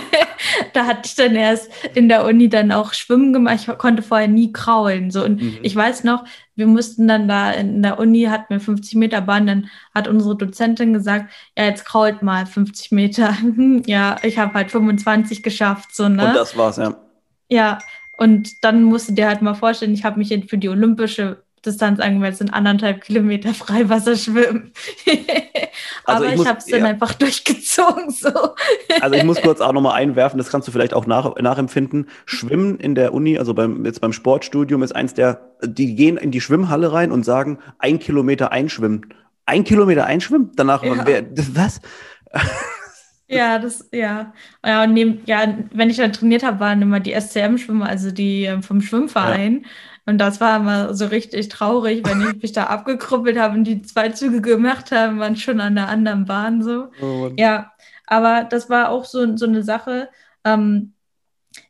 da 0.72 0.86
hatte 0.86 1.02
ich 1.04 1.14
dann 1.14 1.36
erst 1.36 1.70
in 1.94 2.08
der 2.08 2.24
Uni 2.24 2.48
dann 2.48 2.72
auch 2.72 2.92
Schwimmen 2.94 3.32
gemacht. 3.32 3.66
Ich 3.66 3.78
konnte 3.78 4.02
vorher 4.02 4.28
nie 4.28 4.52
kraulen. 4.52 5.10
So. 5.10 5.24
Und 5.24 5.42
mhm. 5.42 5.58
ich 5.62 5.74
weiß 5.74 6.04
noch, 6.04 6.24
wir 6.54 6.66
mussten 6.66 7.06
dann 7.06 7.28
da 7.28 7.50
in 7.52 7.82
der 7.82 7.98
Uni, 7.98 8.24
hatten 8.24 8.50
wir 8.50 8.60
50 8.60 8.94
Meter 8.96 9.20
Bahn, 9.20 9.46
dann 9.46 9.70
hat 9.94 10.08
unsere 10.08 10.36
Dozentin 10.36 10.92
gesagt, 10.92 11.30
ja, 11.56 11.64
jetzt 11.64 11.84
krault 11.84 12.22
mal 12.22 12.46
50 12.46 12.92
Meter. 12.92 13.36
ja, 13.86 14.16
ich 14.22 14.38
habe 14.38 14.54
halt 14.54 14.70
25 14.70 15.42
geschafft. 15.42 15.94
So, 15.94 16.08
ne? 16.08 16.28
Und 16.28 16.34
das 16.34 16.56
war's, 16.56 16.78
ja. 16.78 16.96
Ja, 17.50 17.78
und 18.18 18.64
dann 18.64 18.82
musst 18.82 19.08
du 19.08 19.14
dir 19.14 19.28
halt 19.28 19.42
mal 19.42 19.54
vorstellen, 19.54 19.94
ich 19.94 20.04
habe 20.04 20.18
mich 20.18 20.46
für 20.48 20.58
die 20.58 20.68
olympische 20.68 21.38
Distanz 21.64 22.00
angemeldet, 22.00 22.38
sind 22.38 22.52
anderthalb 22.52 23.02
Kilometer 23.02 23.54
Freiwasser 23.54 24.16
schwimmen. 24.16 24.72
Also 26.04 26.24
Aber 26.24 26.34
ich, 26.34 26.40
ich 26.40 26.46
habe 26.46 26.58
es 26.58 26.64
dann 26.64 26.80
ja. 26.80 26.86
einfach 26.86 27.14
durchgezogen. 27.14 28.10
So. 28.10 28.30
Also 29.00 29.14
ich 29.14 29.24
muss 29.24 29.40
kurz 29.42 29.60
auch 29.60 29.72
nochmal 29.72 29.94
einwerfen, 29.94 30.38
das 30.38 30.50
kannst 30.50 30.66
du 30.66 30.72
vielleicht 30.72 30.94
auch 30.94 31.06
nach, 31.06 31.36
nachempfinden. 31.36 32.08
Schwimmen 32.24 32.80
in 32.80 32.94
der 32.94 33.14
Uni, 33.14 33.38
also 33.38 33.54
beim, 33.54 33.84
jetzt 33.84 34.00
beim 34.00 34.12
Sportstudium, 34.12 34.82
ist 34.82 34.96
eins 34.96 35.14
der, 35.14 35.52
die 35.62 35.94
gehen 35.94 36.16
in 36.16 36.30
die 36.30 36.40
Schwimmhalle 36.40 36.92
rein 36.92 37.12
und 37.12 37.24
sagen, 37.24 37.58
ein 37.78 37.98
Kilometer 37.98 38.50
einschwimmen. 38.50 39.14
Ein 39.46 39.64
Kilometer 39.64 40.06
einschwimmen? 40.06 40.50
Danach, 40.56 40.82
ja. 40.82 41.06
wer, 41.06 41.26
was? 41.52 41.80
Ja, 43.28 43.58
das, 43.58 43.88
ja. 43.92 44.32
Ja, 44.64 44.84
und 44.84 44.94
neben, 44.94 45.22
ja, 45.26 45.54
wenn 45.72 45.90
ich 45.90 45.98
dann 45.98 46.12
trainiert 46.12 46.42
habe, 46.42 46.60
waren 46.60 46.82
immer 46.82 47.00
die 47.00 47.12
SCM-Schwimmer, 47.12 47.86
also 47.86 48.10
die 48.10 48.44
ähm, 48.44 48.62
vom 48.62 48.80
Schwimmverein. 48.80 49.60
Ja. 49.62 49.68
Und 50.06 50.18
das 50.18 50.40
war 50.40 50.56
immer 50.56 50.94
so 50.94 51.06
richtig 51.06 51.48
traurig, 51.48 52.02
wenn 52.06 52.22
ich 52.22 52.42
mich 52.42 52.52
da 52.52 52.64
abgekruppelt 52.64 53.38
habe 53.38 53.58
und 53.58 53.64
die 53.64 53.82
zwei 53.82 54.08
Züge 54.08 54.40
gemacht 54.40 54.90
haben, 54.90 55.18
waren 55.18 55.36
schon 55.36 55.60
an 55.60 55.74
der 55.74 55.88
anderen 55.88 56.24
Bahn 56.24 56.62
so. 56.62 56.88
Oh 57.02 57.30
ja, 57.36 57.72
aber 58.06 58.44
das 58.44 58.70
war 58.70 58.88
auch 58.88 59.04
so, 59.04 59.36
so 59.36 59.44
eine 59.44 59.62
Sache. 59.62 60.08
Ähm, 60.44 60.94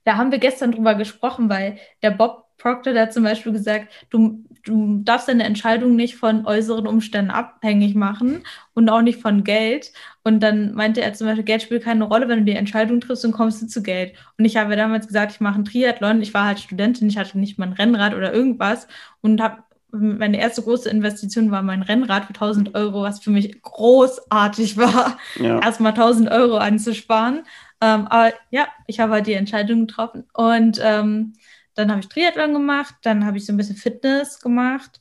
da 0.05 0.17
haben 0.17 0.31
wir 0.31 0.38
gestern 0.38 0.71
drüber 0.71 0.95
gesprochen, 0.95 1.49
weil 1.49 1.79
der 2.03 2.12
Bob 2.12 2.47
Proctor 2.59 2.95
hat 2.95 3.12
zum 3.12 3.23
Beispiel 3.25 3.53
gesagt, 3.53 3.88
du, 4.11 4.45
du 4.69 5.01
darfst 5.03 5.29
deine 5.29 5.45
Entscheidung 5.45 5.97
nicht 5.97 6.16
von 6.16 6.47
äußeren 6.47 6.87
Umständen 6.87 7.31
abhängig 7.31 7.95
machen 7.95 8.42
und 8.75 8.88
auch 8.90 9.01
nicht 9.01 9.21
von 9.21 9.42
Geld. 9.42 9.92
Und 10.25 10.40
dann 10.40 10.75
meinte 10.75 11.01
er 11.01 11.14
zum 11.14 11.27
Beispiel, 11.27 11.45
Geld 11.45 11.62
spielt 11.62 11.85
keine 11.85 12.05
Rolle, 12.05 12.29
wenn 12.29 12.40
du 12.40 12.45
die 12.45 12.57
Entscheidung 12.57 13.01
triffst 13.01 13.25
und 13.25 13.33
kommst 13.33 13.62
du 13.62 13.66
zu 13.66 13.83
Geld. 13.83 14.12
Und 14.37 14.45
ich 14.45 14.57
habe 14.57 14.77
damals 14.77 15.07
gesagt, 15.07 15.33
ich 15.33 15.40
mache 15.40 15.55
einen 15.55 15.64
Triathlon. 15.64 16.21
Ich 16.21 16.35
war 16.35 16.45
halt 16.45 16.61
Studentin, 16.61 17.09
ich 17.09 17.16
hatte 17.16 17.38
nicht 17.38 17.59
mal 17.59 17.66
ein 17.66 17.73
Rennrad 17.73 18.14
oder 18.14 18.33
irgendwas 18.33 18.88
und 19.23 19.40
habe 19.40 19.62
meine 19.90 20.38
erste 20.38 20.61
große 20.61 20.90
Investition 20.90 21.51
war 21.51 21.62
mein 21.62 21.81
Rennrad 21.81 22.27
für 22.27 22.35
1000 22.35 22.75
Euro, 22.75 23.03
was 23.03 23.21
für 23.21 23.31
mich 23.31 23.62
großartig 23.62 24.77
war, 24.77 25.16
ja. 25.37 25.61
erstmal 25.62 25.92
1000 25.92 26.31
Euro 26.31 26.59
anzusparen. 26.59 27.45
Ähm, 27.81 28.07
aber 28.09 28.35
ja, 28.51 28.69
ich 28.87 29.01
habe 29.01 29.12
halt 29.14 29.27
die 29.27 29.33
Entscheidung 29.33 29.87
getroffen 29.87 30.25
und 30.35 30.79
ähm, 30.83 31.33
dann 31.79 31.91
habe 31.91 32.01
ich 32.01 32.09
Triathlon 32.09 32.53
gemacht, 32.53 32.97
dann 33.03 33.25
habe 33.25 33.38
ich 33.38 33.47
so 33.47 33.53
ein 33.53 33.57
bisschen 33.57 33.77
Fitness 33.77 34.41
gemacht, 34.41 35.01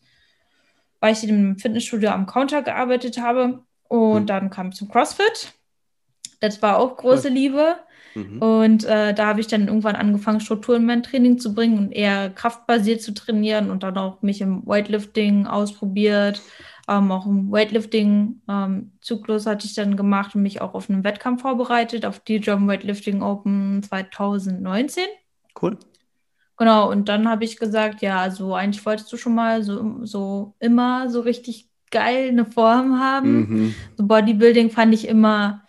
weil 1.00 1.14
ich 1.14 1.24
in 1.24 1.30
einem 1.30 1.58
Fitnessstudio 1.58 2.12
am 2.12 2.28
Counter 2.28 2.62
gearbeitet 2.62 3.20
habe. 3.20 3.64
Und 3.88 4.22
mhm. 4.22 4.28
dann 4.28 4.50
kam 4.52 4.70
ich 4.70 4.76
zum 4.76 4.90
CrossFit. 4.90 5.54
Das 6.40 6.62
war 6.62 6.78
auch 6.78 6.96
große 6.98 7.30
Liebe. 7.30 7.78
Mhm. 8.14 8.42
Und 8.42 8.84
äh, 8.86 9.16
da 9.16 9.26
habe 9.26 9.40
ich 9.40 9.48
dann 9.48 9.68
irgendwann 9.68 9.96
angefangen, 9.96 10.40
Strukturen 10.40 10.82
in 10.82 10.88
mein 10.88 11.02
Training 11.04 11.40
zu 11.40 11.56
bringen 11.56 11.80
und 11.80 11.92
eher 11.92 12.30
kraftbasiert 12.30 13.02
zu 13.02 13.14
trainieren 13.14 13.72
und 13.72 13.82
dann 13.82 13.98
auch 13.98 14.22
mich 14.22 14.42
im 14.42 14.66
Weightlifting 14.68 15.48
ausprobiert. 15.48 16.42
Ähm, 16.88 17.12
auch 17.12 17.26
im 17.26 17.52
Weightlifting-Zyklus 17.52 19.46
ähm, 19.46 19.52
hatte 19.52 19.66
ich 19.66 19.74
dann 19.74 19.98
gemacht 19.98 20.36
und 20.36 20.44
mich 20.44 20.62
auch 20.62 20.76
auf 20.76 20.92
einen 20.92 21.04
Wettkampf 21.04 21.42
vorbereitet, 21.42 22.06
auf 22.06 22.20
die 22.20 22.40
German 22.40 22.68
Weightlifting 22.68 23.24
Open 23.24 23.82
2019. 23.82 25.06
Cool. 25.60 25.78
Genau, 26.58 26.90
und 26.90 27.08
dann 27.08 27.30
habe 27.30 27.46
ich 27.46 27.58
gesagt, 27.58 28.02
ja, 28.02 28.20
also 28.20 28.56
eigentlich 28.56 28.86
wolltest 28.86 29.12
du 29.14 29.18
schon 29.18 29.36
mal 29.36 29.64
so, 29.64 30.04
so 30.06 30.56
immer 30.60 31.10
so 31.10 31.22
richtig 31.22 31.70
geil 31.92 32.30
eine 32.30 32.46
Form 32.46 33.00
haben. 33.00 33.38
Mhm. 33.38 33.76
So 33.96 34.08
Bodybuilding 34.08 34.72
fand 34.72 34.94
ich 34.94 35.08
immer 35.08 35.64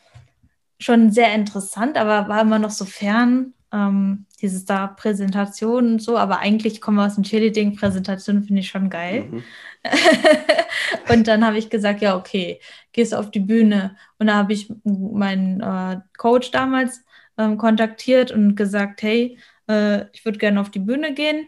schon 0.81 1.11
sehr 1.11 1.35
interessant, 1.35 1.99
aber 1.99 2.29
war 2.29 2.41
immer 2.41 2.59
noch 2.59 2.71
so 2.71 2.85
fern. 2.85 3.53
Ähm, 3.71 4.25
dieses 4.41 4.65
da 4.65 4.87
Präsentation 4.87 5.93
und 5.93 6.03
so, 6.03 6.17
aber 6.17 6.39
eigentlich 6.39 6.81
kommen 6.81 6.97
wir 6.97 7.05
aus 7.07 7.17
dem 7.17 7.25
Cheerleading, 7.25 7.77
Präsentation 7.77 8.43
finde 8.43 8.61
ich 8.61 8.69
schon 8.69 8.89
geil. 8.89 9.25
Mhm. 9.31 9.43
und 11.13 11.29
dann 11.29 11.45
habe 11.45 11.59
ich 11.59 11.69
gesagt, 11.69 12.01
ja, 12.01 12.17
okay, 12.17 12.61
gehst 12.93 13.15
auf 13.15 13.31
die 13.31 13.41
Bühne. 13.41 13.97
Und 14.19 14.29
da 14.29 14.35
habe 14.35 14.53
ich 14.53 14.73
meinen 14.85 15.61
äh, 15.61 16.01
Coach 16.17 16.51
damals 16.51 17.05
ähm, 17.37 17.59
kontaktiert 17.59 18.31
und 18.31 18.55
gesagt, 18.55 19.03
hey, 19.03 19.39
äh, 19.69 20.07
ich 20.13 20.25
würde 20.25 20.39
gerne 20.39 20.61
auf 20.61 20.71
die 20.71 20.79
Bühne 20.79 21.15
gehen 21.15 21.47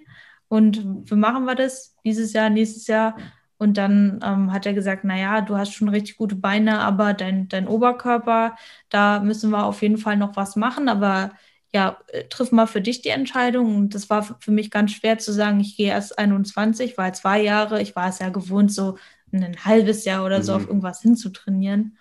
und 0.48 1.10
wie 1.10 1.14
machen 1.14 1.44
wir 1.44 1.54
das 1.54 1.96
dieses 2.04 2.32
Jahr, 2.32 2.50
nächstes 2.50 2.86
Jahr? 2.88 3.16
Und 3.58 3.76
dann 3.76 4.20
ähm, 4.24 4.52
hat 4.52 4.66
er 4.66 4.72
gesagt, 4.72 5.04
naja, 5.04 5.42
du 5.42 5.56
hast 5.56 5.74
schon 5.74 5.90
richtig 5.90 6.16
gute 6.16 6.34
Beine, 6.34 6.80
aber 6.80 7.12
dein, 7.14 7.46
dein 7.48 7.68
Oberkörper, 7.68 8.56
da 8.88 9.20
müssen 9.20 9.50
wir 9.50 9.64
auf 9.64 9.82
jeden 9.82 9.98
Fall 9.98 10.16
noch 10.16 10.34
was 10.34 10.56
machen. 10.56 10.88
Aber 10.88 11.32
ja, 11.72 11.98
äh, 12.08 12.24
triff 12.24 12.52
mal 12.52 12.66
für 12.66 12.80
dich 12.80 13.02
die 13.02 13.10
Entscheidung. 13.10 13.76
Und 13.76 13.94
das 13.94 14.10
war 14.10 14.22
für 14.22 14.50
mich 14.50 14.70
ganz 14.70 14.92
schwer 14.92 15.18
zu 15.18 15.32
sagen, 15.32 15.60
ich 15.60 15.76
gehe 15.76 15.90
erst 15.90 16.18
21, 16.18 16.96
weil 16.98 17.14
zwei 17.14 17.42
Jahre, 17.42 17.82
ich 17.82 17.94
war 17.94 18.08
es 18.08 18.18
ja 18.18 18.30
gewohnt, 18.30 18.72
so 18.72 18.96
ein 19.32 19.64
halbes 19.64 20.04
Jahr 20.04 20.24
oder 20.24 20.42
so 20.42 20.52
mhm. 20.52 20.56
auf 20.56 20.66
irgendwas 20.68 21.02
hinzutrainieren. 21.02 21.98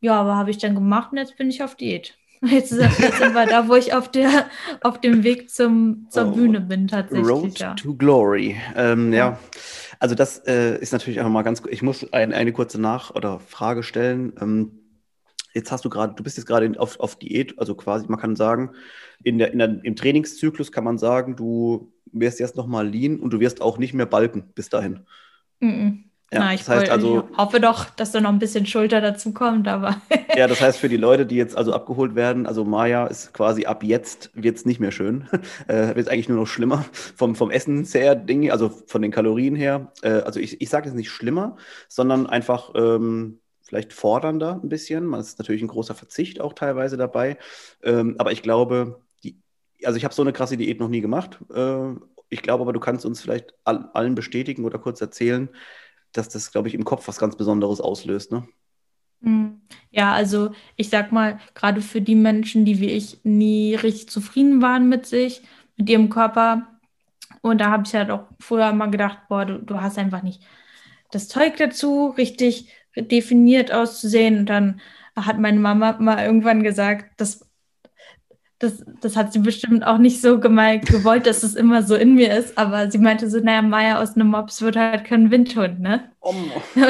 Ja, 0.00 0.20
aber 0.20 0.36
habe 0.36 0.50
ich 0.50 0.58
dann 0.58 0.74
gemacht 0.74 1.12
und 1.12 1.18
jetzt 1.18 1.36
bin 1.36 1.50
ich 1.50 1.62
auf 1.62 1.74
Diät. 1.76 2.16
Jetzt, 2.44 2.72
jetzt 2.72 3.18
sind 3.18 3.34
wir 3.34 3.46
da, 3.46 3.68
wo 3.68 3.74
ich 3.76 3.94
auf, 3.94 4.10
der, 4.10 4.50
auf 4.80 5.00
dem 5.00 5.22
Weg 5.22 5.48
zum, 5.50 6.08
zur 6.10 6.28
oh, 6.28 6.32
Bühne 6.32 6.60
bin, 6.60 6.88
tatsächlich. 6.88 7.28
Road 7.28 7.58
ja. 7.58 7.74
to 7.74 7.94
Glory. 7.94 8.56
Ähm, 8.74 9.12
ja. 9.12 9.18
ja. 9.18 9.38
also 10.00 10.16
das 10.16 10.38
äh, 10.46 10.76
ist 10.80 10.92
natürlich 10.92 11.20
auch 11.20 11.28
mal 11.28 11.42
ganz, 11.42 11.62
ich 11.70 11.82
muss 11.82 12.12
ein, 12.12 12.32
eine 12.32 12.52
kurze 12.52 12.80
Nach- 12.80 13.14
oder 13.14 13.38
Frage 13.38 13.84
stellen. 13.84 14.32
Ähm, 14.40 14.72
jetzt 15.54 15.70
hast 15.70 15.84
du 15.84 15.90
gerade, 15.90 16.14
du 16.14 16.24
bist 16.24 16.36
jetzt 16.36 16.46
gerade 16.46 16.72
auf, 16.80 16.98
auf 16.98 17.16
Diät, 17.16 17.58
also 17.60 17.76
quasi, 17.76 18.06
man 18.08 18.18
kann 18.18 18.34
sagen, 18.34 18.72
in 19.22 19.38
der, 19.38 19.52
in 19.52 19.58
der, 19.58 19.84
im 19.84 19.94
Trainingszyklus 19.94 20.72
kann 20.72 20.82
man 20.84 20.98
sagen, 20.98 21.36
du 21.36 21.92
wirst 22.10 22.40
jetzt 22.40 22.56
nochmal 22.56 22.88
lean 22.88 23.20
und 23.20 23.32
du 23.32 23.38
wirst 23.38 23.62
auch 23.62 23.78
nicht 23.78 23.94
mehr 23.94 24.06
balken 24.06 24.52
bis 24.54 24.68
dahin. 24.68 25.06
Mm 25.60 25.68
-mm. 25.68 25.98
Ja, 26.32 26.38
Na, 26.40 26.54
ich, 26.54 26.60
das 26.60 26.68
heißt 26.70 26.90
also, 26.90 27.28
ich 27.30 27.36
hoffe 27.36 27.60
doch, 27.60 27.90
dass 27.90 28.10
da 28.12 28.20
noch 28.20 28.30
ein 28.30 28.38
bisschen 28.38 28.64
Schulter 28.64 29.02
dazu 29.02 29.34
kommt, 29.34 29.68
aber. 29.68 30.00
ja, 30.34 30.46
das 30.46 30.62
heißt 30.62 30.78
für 30.78 30.88
die 30.88 30.96
Leute, 30.98 31.26
die 31.26 31.36
jetzt 31.36 31.56
also 31.56 31.74
abgeholt 31.74 32.14
werden, 32.14 32.46
also 32.46 32.64
Maya 32.64 33.06
ist 33.06 33.34
quasi 33.34 33.66
ab 33.66 33.84
jetzt 33.84 34.30
wird 34.34 34.56
es 34.56 34.64
nicht 34.64 34.80
mehr 34.80 34.92
schön. 34.92 35.28
äh, 35.68 35.94
wird 35.94 36.08
eigentlich 36.08 36.30
nur 36.30 36.38
noch 36.38 36.46
schlimmer. 36.46 36.86
Vom, 36.92 37.34
vom 37.36 37.50
Essen 37.50 37.84
her, 37.84 38.14
Ding, 38.14 38.50
also 38.50 38.70
von 38.86 39.02
den 39.02 39.10
Kalorien 39.10 39.54
her. 39.54 39.92
Äh, 40.02 40.22
also 40.22 40.40
ich, 40.40 40.60
ich 40.62 40.70
sage 40.70 40.86
jetzt 40.86 40.96
nicht 40.96 41.10
schlimmer, 41.10 41.56
sondern 41.88 42.26
einfach 42.26 42.70
ähm, 42.74 43.38
vielleicht 43.60 43.92
fordernder 43.92 44.58
ein 44.62 44.70
bisschen. 44.70 45.04
Man 45.04 45.20
ist 45.20 45.38
natürlich 45.38 45.60
ein 45.60 45.68
großer 45.68 45.94
Verzicht 45.94 46.40
auch 46.40 46.54
teilweise 46.54 46.96
dabei. 46.96 47.36
Ähm, 47.82 48.14
aber 48.16 48.32
ich 48.32 48.42
glaube, 48.42 49.02
die, 49.22 49.36
also 49.84 49.98
ich 49.98 50.04
habe 50.04 50.14
so 50.14 50.22
eine 50.22 50.32
krasse 50.32 50.56
Diät 50.56 50.80
noch 50.80 50.88
nie 50.88 51.02
gemacht. 51.02 51.38
Äh, 51.54 51.92
ich 52.30 52.40
glaube 52.40 52.62
aber, 52.62 52.72
du 52.72 52.80
kannst 52.80 53.04
uns 53.04 53.20
vielleicht 53.20 53.52
all, 53.64 53.90
allen 53.92 54.14
bestätigen 54.14 54.64
oder 54.64 54.78
kurz 54.78 55.02
erzählen, 55.02 55.50
dass 56.12 56.28
das, 56.28 56.52
glaube 56.52 56.68
ich, 56.68 56.74
im 56.74 56.84
Kopf 56.84 57.08
was 57.08 57.18
ganz 57.18 57.36
Besonderes 57.36 57.80
auslöst, 57.80 58.32
ne? 58.32 58.46
Hm. 59.22 59.60
Ja, 59.90 60.12
also 60.12 60.52
ich 60.76 60.88
sag 60.88 61.12
mal, 61.12 61.38
gerade 61.54 61.80
für 61.80 62.00
die 62.00 62.14
Menschen, 62.14 62.64
die 62.64 62.80
wie 62.80 62.90
ich 62.90 63.20
nie 63.24 63.74
richtig 63.74 64.08
zufrieden 64.08 64.62
waren 64.62 64.88
mit 64.88 65.06
sich, 65.06 65.42
mit 65.76 65.88
ihrem 65.88 66.08
Körper, 66.10 66.72
und 67.42 67.60
da 67.60 67.70
habe 67.70 67.84
ich 67.86 67.94
halt 67.94 68.10
auch 68.10 68.26
früher 68.40 68.72
mal 68.72 68.90
gedacht, 68.90 69.18
boah, 69.28 69.44
du, 69.44 69.58
du 69.58 69.80
hast 69.80 69.98
einfach 69.98 70.22
nicht 70.22 70.42
das 71.10 71.28
Zeug 71.28 71.56
dazu, 71.56 72.08
richtig 72.16 72.72
definiert 72.96 73.72
auszusehen. 73.72 74.38
Und 74.40 74.46
dann 74.46 74.80
hat 75.16 75.38
meine 75.38 75.60
Mama 75.60 75.96
mal 76.00 76.24
irgendwann 76.24 76.62
gesagt, 76.62 77.12
das, 77.18 77.46
das, 78.62 78.84
das 79.00 79.16
hat 79.16 79.32
sie 79.32 79.40
bestimmt 79.40 79.84
auch 79.84 79.98
nicht 79.98 80.20
so 80.20 80.38
gemeint, 80.38 80.86
gewollt, 80.86 81.26
dass 81.26 81.42
es 81.42 81.56
immer 81.56 81.82
so 81.82 81.96
in 81.96 82.14
mir 82.14 82.32
ist, 82.36 82.56
aber 82.56 82.90
sie 82.90 82.98
meinte 82.98 83.28
so, 83.28 83.40
naja, 83.40 83.60
Maya 83.60 84.00
aus 84.00 84.14
einem 84.14 84.28
Mops 84.28 84.62
wird 84.62 84.76
halt 84.76 85.04
kein 85.04 85.30
Windhund, 85.32 85.80
ne? 85.80 86.10
Oh. 86.20 86.34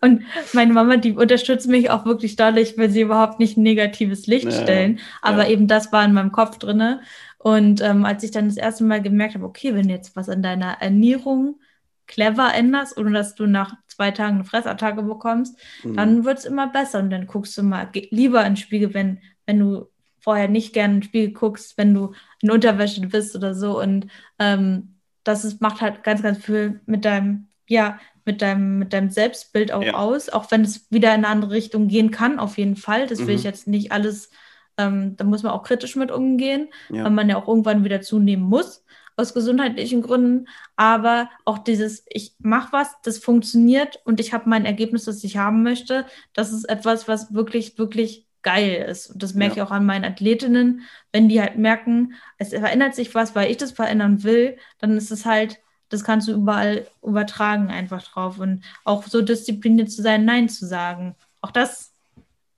Und 0.00 0.22
meine 0.52 0.72
Mama, 0.72 0.96
die 0.96 1.12
unterstützt 1.12 1.68
mich 1.68 1.90
auch 1.90 2.04
wirklich 2.04 2.34
doll. 2.34 2.58
Ich 2.58 2.76
will 2.76 2.90
sie 2.90 3.02
überhaupt 3.02 3.38
nicht 3.38 3.56
ein 3.56 3.62
negatives 3.62 4.26
Licht 4.26 4.46
ja, 4.46 4.50
stellen. 4.50 4.98
Aber 5.20 5.44
ja. 5.44 5.50
eben 5.50 5.68
das 5.68 5.92
war 5.92 6.04
in 6.04 6.12
meinem 6.12 6.32
Kopf 6.32 6.58
drinne. 6.58 7.02
Und 7.38 7.80
ähm, 7.82 8.04
als 8.04 8.24
ich 8.24 8.32
dann 8.32 8.48
das 8.48 8.56
erste 8.56 8.82
Mal 8.82 9.00
gemerkt 9.00 9.36
habe, 9.36 9.44
okay, 9.44 9.76
wenn 9.76 9.86
du 9.86 9.94
jetzt 9.94 10.16
was 10.16 10.28
an 10.28 10.42
deiner 10.42 10.78
Ernährung 10.80 11.60
clever 12.08 12.52
änderst, 12.52 12.98
ohne 12.98 13.12
dass 13.12 13.36
du 13.36 13.46
nach 13.46 13.76
zwei 13.86 14.10
Tagen 14.10 14.36
eine 14.36 14.44
Fressattacke 14.44 15.02
bekommst, 15.02 15.56
mhm. 15.84 15.94
dann 15.94 16.24
wird 16.24 16.38
es 16.38 16.46
immer 16.46 16.66
besser. 16.66 16.98
Und 16.98 17.10
dann 17.10 17.28
guckst 17.28 17.56
du 17.56 17.62
mal 17.62 17.88
lieber 18.10 18.44
ins 18.44 18.58
Spiegel, 18.58 18.94
wenn, 18.94 19.20
wenn 19.52 19.58
du 19.58 19.86
vorher 20.18 20.48
nicht 20.48 20.72
gerne 20.72 20.96
ins 20.96 21.06
Spiegel 21.06 21.32
guckst, 21.32 21.76
wenn 21.76 21.92
du 21.92 22.14
in 22.40 22.50
Unterwäsche 22.50 23.02
bist 23.02 23.36
oder 23.36 23.54
so. 23.54 23.78
Und 23.78 24.06
ähm, 24.38 24.94
das 25.24 25.44
ist, 25.44 25.60
macht 25.60 25.82
halt 25.82 26.02
ganz, 26.04 26.22
ganz 26.22 26.42
viel 26.42 26.80
mit 26.86 27.04
deinem, 27.04 27.48
ja, 27.68 28.00
mit 28.24 28.40
deinem, 28.40 28.78
mit 28.78 28.92
deinem 28.94 29.10
Selbstbild 29.10 29.72
auch 29.72 29.82
ja. 29.82 29.94
aus, 29.94 30.30
auch 30.30 30.50
wenn 30.50 30.62
es 30.62 30.90
wieder 30.90 31.10
in 31.10 31.24
eine 31.24 31.28
andere 31.28 31.50
Richtung 31.50 31.88
gehen 31.88 32.10
kann, 32.10 32.38
auf 32.38 32.56
jeden 32.56 32.76
Fall. 32.76 33.06
Das 33.06 33.18
mhm. 33.18 33.26
will 33.26 33.34
ich 33.34 33.42
mhm. 33.42 33.48
jetzt 33.48 33.66
nicht 33.66 33.92
alles, 33.92 34.30
ähm, 34.78 35.16
da 35.16 35.24
muss 35.24 35.42
man 35.42 35.52
auch 35.52 35.64
kritisch 35.64 35.96
mit 35.96 36.10
umgehen, 36.10 36.68
ja. 36.88 37.04
weil 37.04 37.10
man 37.10 37.28
ja 37.28 37.36
auch 37.36 37.48
irgendwann 37.48 37.84
wieder 37.84 38.00
zunehmen 38.00 38.44
muss, 38.44 38.84
aus 39.16 39.34
gesundheitlichen 39.34 40.00
Gründen. 40.00 40.46
Aber 40.76 41.28
auch 41.44 41.58
dieses, 41.58 42.06
ich 42.08 42.36
mache 42.38 42.72
was, 42.72 42.94
das 43.02 43.18
funktioniert 43.18 44.00
und 44.04 44.18
ich 44.18 44.32
habe 44.32 44.48
mein 44.48 44.64
Ergebnis, 44.64 45.04
das 45.04 45.22
ich 45.24 45.36
haben 45.36 45.62
möchte, 45.62 46.06
das 46.32 46.52
ist 46.52 46.64
etwas, 46.64 47.06
was 47.06 47.34
wirklich, 47.34 47.76
wirklich 47.76 48.28
geil 48.42 48.86
ist. 48.88 49.10
Und 49.10 49.22
das 49.22 49.34
merke 49.34 49.56
ja. 49.56 49.62
ich 49.62 49.68
auch 49.68 49.72
an 49.72 49.86
meinen 49.86 50.04
Athletinnen, 50.04 50.82
wenn 51.12 51.28
die 51.28 51.40
halt 51.40 51.58
merken, 51.58 52.14
es 52.38 52.50
verändert 52.50 52.94
sich 52.94 53.14
was, 53.14 53.34
weil 53.34 53.50
ich 53.50 53.56
das 53.56 53.72
verändern 53.72 54.22
will, 54.22 54.56
dann 54.78 54.96
ist 54.96 55.10
es 55.10 55.24
halt 55.26 55.60
das 55.92 56.04
kannst 56.04 56.26
du 56.26 56.32
überall 56.32 56.86
übertragen 57.02 57.68
einfach 57.68 58.02
drauf. 58.02 58.38
Und 58.38 58.64
auch 58.84 59.06
so 59.06 59.20
diszipliniert 59.20 59.90
zu 59.90 60.02
sein, 60.02 60.24
Nein 60.24 60.48
zu 60.48 60.66
sagen. 60.66 61.14
Auch 61.42 61.50
das 61.50 61.92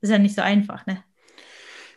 ist 0.00 0.10
ja 0.10 0.18
nicht 0.18 0.36
so 0.36 0.42
einfach, 0.42 0.86
ne? 0.86 1.02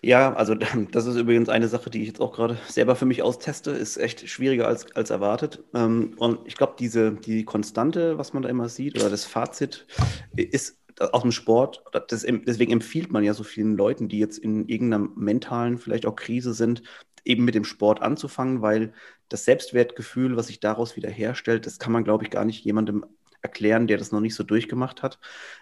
Ja, 0.01 0.33
also 0.33 0.55
das 0.91 1.05
ist 1.05 1.15
übrigens 1.15 1.49
eine 1.49 1.67
Sache, 1.67 1.89
die 1.89 2.01
ich 2.01 2.07
jetzt 2.07 2.21
auch 2.21 2.33
gerade 2.33 2.57
selber 2.67 2.95
für 2.95 3.05
mich 3.05 3.21
austeste, 3.21 3.71
ist 3.71 3.97
echt 3.97 4.27
schwieriger 4.27 4.67
als, 4.67 4.91
als 4.95 5.11
erwartet. 5.11 5.63
Ähm, 5.75 6.15
und 6.17 6.39
ich 6.45 6.55
glaube, 6.55 6.73
diese 6.79 7.11
die 7.11 7.45
Konstante, 7.45 8.17
was 8.17 8.33
man 8.33 8.43
da 8.43 8.49
immer 8.49 8.67
sieht, 8.67 8.97
oder 8.99 9.09
das 9.09 9.25
Fazit, 9.25 9.85
ist 10.35 10.77
aus 10.99 11.21
dem 11.21 11.31
Sport, 11.31 11.83
das, 11.91 12.25
deswegen 12.25 12.71
empfiehlt 12.71 13.11
man 13.11 13.23
ja 13.23 13.33
so 13.33 13.43
vielen 13.43 13.75
Leuten, 13.75 14.09
die 14.09 14.19
jetzt 14.19 14.37
in 14.37 14.67
irgendeiner 14.67 15.07
mentalen, 15.15 15.77
vielleicht 15.77 16.05
auch 16.05 16.15
Krise 16.15 16.53
sind, 16.53 16.83
eben 17.23 17.45
mit 17.45 17.55
dem 17.55 17.65
Sport 17.65 18.01
anzufangen, 18.01 18.61
weil 18.61 18.93
das 19.29 19.45
Selbstwertgefühl, 19.45 20.37
was 20.37 20.47
sich 20.47 20.59
daraus 20.59 20.95
wieder 20.95 21.09
herstellt, 21.09 21.65
das 21.65 21.79
kann 21.79 21.91
man, 21.91 22.03
glaube 22.03 22.23
ich, 22.23 22.29
gar 22.29 22.45
nicht 22.45 22.63
jemandem 22.63 23.05
erklären, 23.41 23.87
der 23.87 23.97
das 23.97 24.11
noch 24.11 24.21
nicht 24.21 24.35
so 24.35 24.43
durchgemacht 24.43 25.03
hat. 25.03 25.19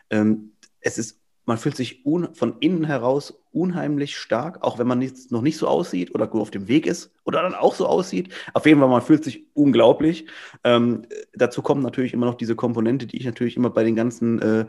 Ähm, 0.09 0.53
es 0.79 0.97
ist, 0.97 1.19
man 1.45 1.57
fühlt 1.57 1.75
sich 1.75 2.03
von 2.33 2.57
innen 2.59 2.85
heraus 2.85 3.41
unheimlich 3.51 4.17
stark, 4.17 4.63
auch 4.63 4.79
wenn 4.79 4.87
man 4.87 4.99
nicht, 4.99 5.31
noch 5.31 5.41
nicht 5.41 5.57
so 5.57 5.67
aussieht 5.67 6.13
oder 6.15 6.27
gut 6.27 6.41
auf 6.41 6.51
dem 6.51 6.67
Weg 6.67 6.87
ist 6.87 7.11
oder 7.23 7.41
dann 7.41 7.53
auch 7.53 7.75
so 7.75 7.85
aussieht. 7.87 8.33
Auf 8.53 8.65
jeden 8.65 8.79
Fall, 8.79 8.89
man 8.89 9.01
fühlt 9.01 9.23
sich 9.23 9.45
unglaublich. 9.53 10.27
Ähm, 10.63 11.03
dazu 11.33 11.61
kommt 11.61 11.83
natürlich 11.83 12.13
immer 12.13 12.25
noch 12.25 12.35
diese 12.35 12.55
Komponente, 12.55 13.05
die 13.05 13.17
ich 13.17 13.25
natürlich 13.25 13.57
immer 13.57 13.69
bei 13.69 13.83
den 13.83 13.95
ganzen 13.95 14.41
äh, 14.41 14.65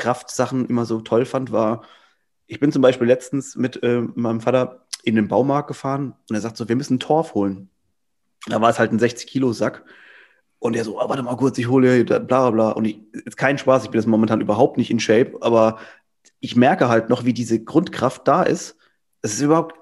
Kraftsachen 0.00 0.66
immer 0.66 0.86
so 0.86 1.00
toll 1.00 1.24
fand, 1.24 1.52
war, 1.52 1.82
ich 2.46 2.58
bin 2.58 2.72
zum 2.72 2.82
Beispiel 2.82 3.06
letztens 3.06 3.54
mit 3.54 3.82
äh, 3.82 4.00
meinem 4.14 4.40
Vater 4.40 4.86
in 5.04 5.14
den 5.14 5.28
Baumarkt 5.28 5.68
gefahren 5.68 6.14
und 6.28 6.34
er 6.34 6.40
sagt 6.40 6.56
so, 6.56 6.68
wir 6.68 6.76
müssen 6.76 6.98
Torf 6.98 7.34
holen. 7.34 7.70
Da 8.46 8.60
war 8.60 8.70
es 8.70 8.78
halt 8.78 8.92
ein 8.92 8.98
60-Kilo-Sack. 8.98 9.84
Und 10.58 10.76
er 10.76 10.84
so, 10.84 11.00
oh, 11.00 11.08
warte 11.08 11.22
mal 11.22 11.36
kurz, 11.36 11.56
ich 11.58 11.68
hole 11.68 12.04
bla 12.04 12.18
bla 12.18 12.50
bla. 12.50 12.70
Und 12.70 12.84
ich, 12.86 13.00
ist 13.12 13.36
kein 13.36 13.56
Spaß, 13.56 13.84
ich 13.84 13.90
bin 13.90 14.00
jetzt 14.00 14.08
momentan 14.08 14.40
überhaupt 14.40 14.76
nicht 14.78 14.90
in 14.90 15.00
Shape, 15.00 15.38
aber 15.40 15.78
ich 16.40 16.56
merke 16.56 16.88
halt 16.88 17.08
noch, 17.08 17.24
wie 17.24 17.32
diese 17.32 17.62
Grundkraft 17.62 18.26
da 18.26 18.42
ist. 18.42 18.76
Es 19.22 19.34
ist 19.34 19.42
überhaupt, 19.42 19.76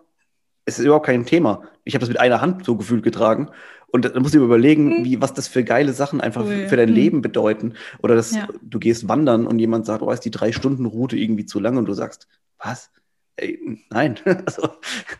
es 0.67 0.79
ist 0.79 0.85
überhaupt 0.85 1.07
kein 1.07 1.27
Thema. 1.27 1.63
Ich 1.85 1.95
habe 1.95 2.01
das 2.01 2.09
mit 2.09 2.21
einer 2.21 2.41
Hand 2.41 2.65
so 2.65 2.77
gefühlt 2.77 3.03
getragen. 3.03 3.51
Und 3.91 4.05
da 4.05 4.21
musst 4.21 4.35
du 4.35 4.39
dir 4.39 4.45
überlegen, 4.45 5.01
mhm. 5.01 5.05
wie, 5.05 5.21
was 5.21 5.35
das 5.35 5.49
für 5.49 5.65
geile 5.65 5.93
Sachen 5.93 6.21
einfach 6.21 6.45
cool. 6.45 6.69
für 6.69 6.77
dein 6.77 6.91
mhm. 6.91 6.95
Leben 6.95 7.23
bedeuten. 7.23 7.75
Oder 8.03 8.15
dass 8.15 8.35
ja. 8.35 8.47
du 8.63 8.79
gehst 8.79 9.09
wandern 9.09 9.47
und 9.47 9.59
jemand 9.59 9.87
sagt, 9.87 10.03
oh, 10.03 10.11
ist 10.11 10.25
die 10.25 10.31
Drei-Stunden-Route 10.31 11.17
irgendwie 11.17 11.47
zu 11.47 11.59
lang 11.59 11.77
und 11.77 11.87
du 11.87 11.95
sagst, 11.95 12.29
was? 12.59 12.91
Ey, 13.37 13.85
nein, 13.91 14.19
also, 14.47 14.69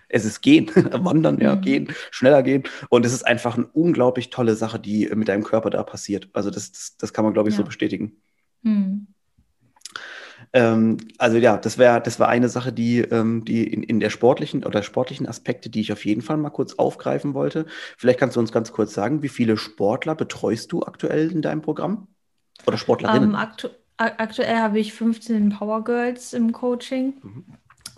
es 0.09 0.25
ist 0.25 0.43
gehen, 0.43 0.71
wandern, 0.75 1.41
ja, 1.41 1.57
mhm. 1.57 1.61
gehen, 1.63 1.89
schneller 2.11 2.43
gehen. 2.43 2.65
Und 2.91 3.07
es 3.07 3.13
ist 3.13 3.27
einfach 3.27 3.57
eine 3.57 3.67
unglaublich 3.67 4.31
tolle 4.31 4.55
Sache, 4.55 4.79
die 4.79 5.09
mit 5.15 5.29
deinem 5.29 5.45
Körper 5.45 5.71
da 5.71 5.83
passiert. 5.83 6.29
Also 6.33 6.51
das, 6.51 6.73
das, 6.73 6.97
das 6.99 7.13
kann 7.13 7.25
man, 7.25 7.33
glaube 7.33 7.49
ich, 7.49 7.55
ja. 7.55 7.59
so 7.59 7.65
bestätigen. 7.65 8.21
Mhm. 8.63 9.07
Ähm, 10.53 10.99
also 11.19 11.37
ja, 11.37 11.57
das 11.57 11.79
wäre 11.79 12.01
das 12.01 12.19
war 12.19 12.29
eine 12.29 12.49
Sache, 12.49 12.73
die, 12.73 13.01
ähm, 13.01 13.45
die 13.45 13.65
in, 13.65 13.83
in 13.83 14.01
der 14.01 14.11
sportlichen 14.11 14.65
oder 14.65 14.83
sportlichen 14.83 15.27
Aspekte, 15.27 15.71
die 15.71 15.81
ich 15.81 15.93
auf 15.93 16.05
jeden 16.05 16.23
Fall 16.23 16.37
mal 16.37 16.51
kurz 16.51 16.75
aufgreifen 16.75 17.35
wollte. 17.35 17.67
Vielleicht 17.97 18.19
kannst 18.19 18.37
du 18.37 18.41
uns 18.41 18.53
ganz 18.53 18.73
kurz 18.73 18.95
sagen, 18.95 19.23
wie 19.23 19.29
viele 19.29 19.57
Sportler 19.57 20.15
betreust 20.15 20.73
du 20.73 20.83
aktuell 20.83 21.31
in 21.31 21.43
deinem 21.43 21.63
Programm? 21.63 22.09
Oder 22.67 22.79
Sportlerinnen? 22.79 23.31
Ähm, 23.31 23.35
aktu 23.37 23.69
aktuell 23.97 24.59
habe 24.59 24.79
ich 24.79 24.93
15 24.93 25.51
Power 25.51 25.83
Girls 25.83 26.33
im 26.33 26.53
Coaching. 26.53 27.15
Mhm. 27.23 27.45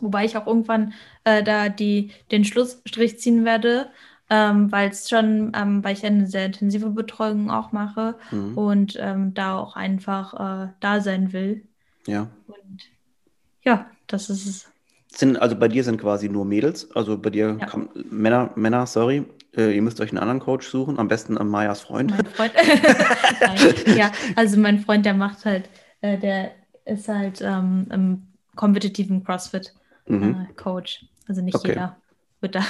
Wobei 0.01 0.25
ich 0.25 0.37
auch 0.37 0.47
irgendwann 0.47 0.95
äh, 1.25 1.43
da 1.43 1.69
die, 1.69 2.11
den 2.31 2.45
Schlussstrich 2.45 3.19
ziehen 3.19 3.45
werde, 3.45 3.91
ähm, 4.31 4.73
weil 4.73 4.89
es 4.89 5.11
schon, 5.11 5.53
ähm, 5.55 5.85
weil 5.85 5.93
ich 5.93 6.07
eine 6.07 6.27
sehr 6.27 6.47
intensive 6.47 6.91
Betreuung 6.91 7.51
auch 7.51 7.73
mache 7.73 8.17
mhm. 8.31 8.57
und 8.57 8.97
ähm, 8.99 9.35
da 9.35 9.59
auch 9.59 9.77
einfach 9.77 10.35
äh, 10.69 10.73
da 10.81 11.01
sein 11.01 11.33
will. 11.33 11.67
Ja. 12.11 12.29
Und 12.47 12.81
ja, 13.63 13.87
das 14.07 14.31
ist 14.31 14.47
es. 14.47 14.67
Sind, 15.13 15.41
also 15.41 15.57
bei 15.57 15.69
dir 15.69 15.83
sind 15.83 16.01
quasi 16.01 16.29
nur 16.29 16.45
Mädels, 16.45 16.91
also 16.95 17.19
bei 17.19 17.31
dir 17.31 17.57
ja. 17.59 17.67
kann, 17.67 17.89
Männer, 18.11 18.51
Männer, 18.55 18.87
sorry, 18.87 19.25
äh, 19.57 19.75
ihr 19.75 19.83
müsst 19.83 20.01
euch 20.01 20.11
einen 20.11 20.19
anderen 20.19 20.39
Coach 20.39 20.69
suchen, 20.69 20.99
am 20.99 21.09
besten 21.09 21.37
an 21.37 21.49
Mayas 21.49 21.81
Freund. 21.81 22.11
Mein 22.11 22.27
Freund. 22.35 22.53
ja, 23.97 24.13
also 24.37 24.59
mein 24.59 24.79
Freund, 24.81 25.05
der 25.05 25.15
macht 25.15 25.45
halt, 25.45 25.69
äh, 26.01 26.17
der 26.17 26.53
ist 26.85 27.09
halt 27.09 27.41
ähm, 27.43 27.87
im 27.91 28.23
kompetitiven 28.55 29.25
CrossFit 29.25 29.75
mhm. 30.07 30.47
äh, 30.49 30.53
Coach. 30.55 31.07
Also 31.27 31.43
nicht 31.43 31.57
okay. 31.57 31.69
jeder 31.69 31.97
wird 32.41 32.55
da. 32.55 32.63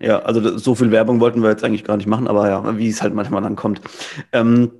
ja, 0.00 0.18
also 0.20 0.58
so 0.58 0.74
viel 0.74 0.90
Werbung 0.90 1.20
wollten 1.20 1.42
wir 1.42 1.50
jetzt 1.50 1.64
eigentlich 1.64 1.84
gar 1.84 1.96
nicht 1.96 2.06
machen, 2.06 2.28
aber 2.28 2.48
ja, 2.48 2.78
wie 2.78 2.88
es 2.88 3.00
halt 3.00 3.14
manchmal 3.14 3.42
dann 3.42 3.56
kommt. 3.56 3.80
Ähm, 4.32 4.72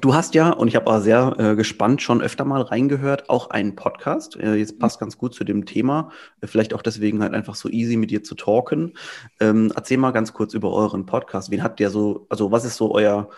Du 0.00 0.14
hast 0.14 0.34
ja, 0.34 0.50
und 0.50 0.68
ich 0.68 0.76
habe 0.76 0.86
auch 0.86 1.00
sehr 1.00 1.34
äh, 1.38 1.56
gespannt 1.56 2.00
schon 2.00 2.22
öfter 2.22 2.44
mal 2.44 2.62
reingehört, 2.62 3.28
auch 3.28 3.50
einen 3.50 3.74
Podcast. 3.74 4.36
Äh, 4.36 4.54
jetzt 4.54 4.78
passt 4.78 5.00
ganz 5.00 5.18
gut 5.18 5.34
zu 5.34 5.42
dem 5.42 5.66
Thema. 5.66 6.12
Äh, 6.40 6.46
vielleicht 6.46 6.74
auch 6.74 6.82
deswegen 6.82 7.22
halt 7.22 7.34
einfach 7.34 7.56
so 7.56 7.68
easy 7.68 7.96
mit 7.96 8.10
dir 8.10 8.22
zu 8.22 8.36
talken. 8.36 8.94
Ähm, 9.40 9.72
erzähl 9.74 9.98
mal 9.98 10.12
ganz 10.12 10.32
kurz 10.32 10.54
über 10.54 10.72
euren 10.72 11.06
Podcast. 11.06 11.50
Wen 11.50 11.62
hat 11.62 11.80
der 11.80 11.90
so, 11.90 12.26
also 12.30 12.52
was 12.52 12.64
ist 12.64 12.76
so 12.76 12.94
euer, 12.94 13.30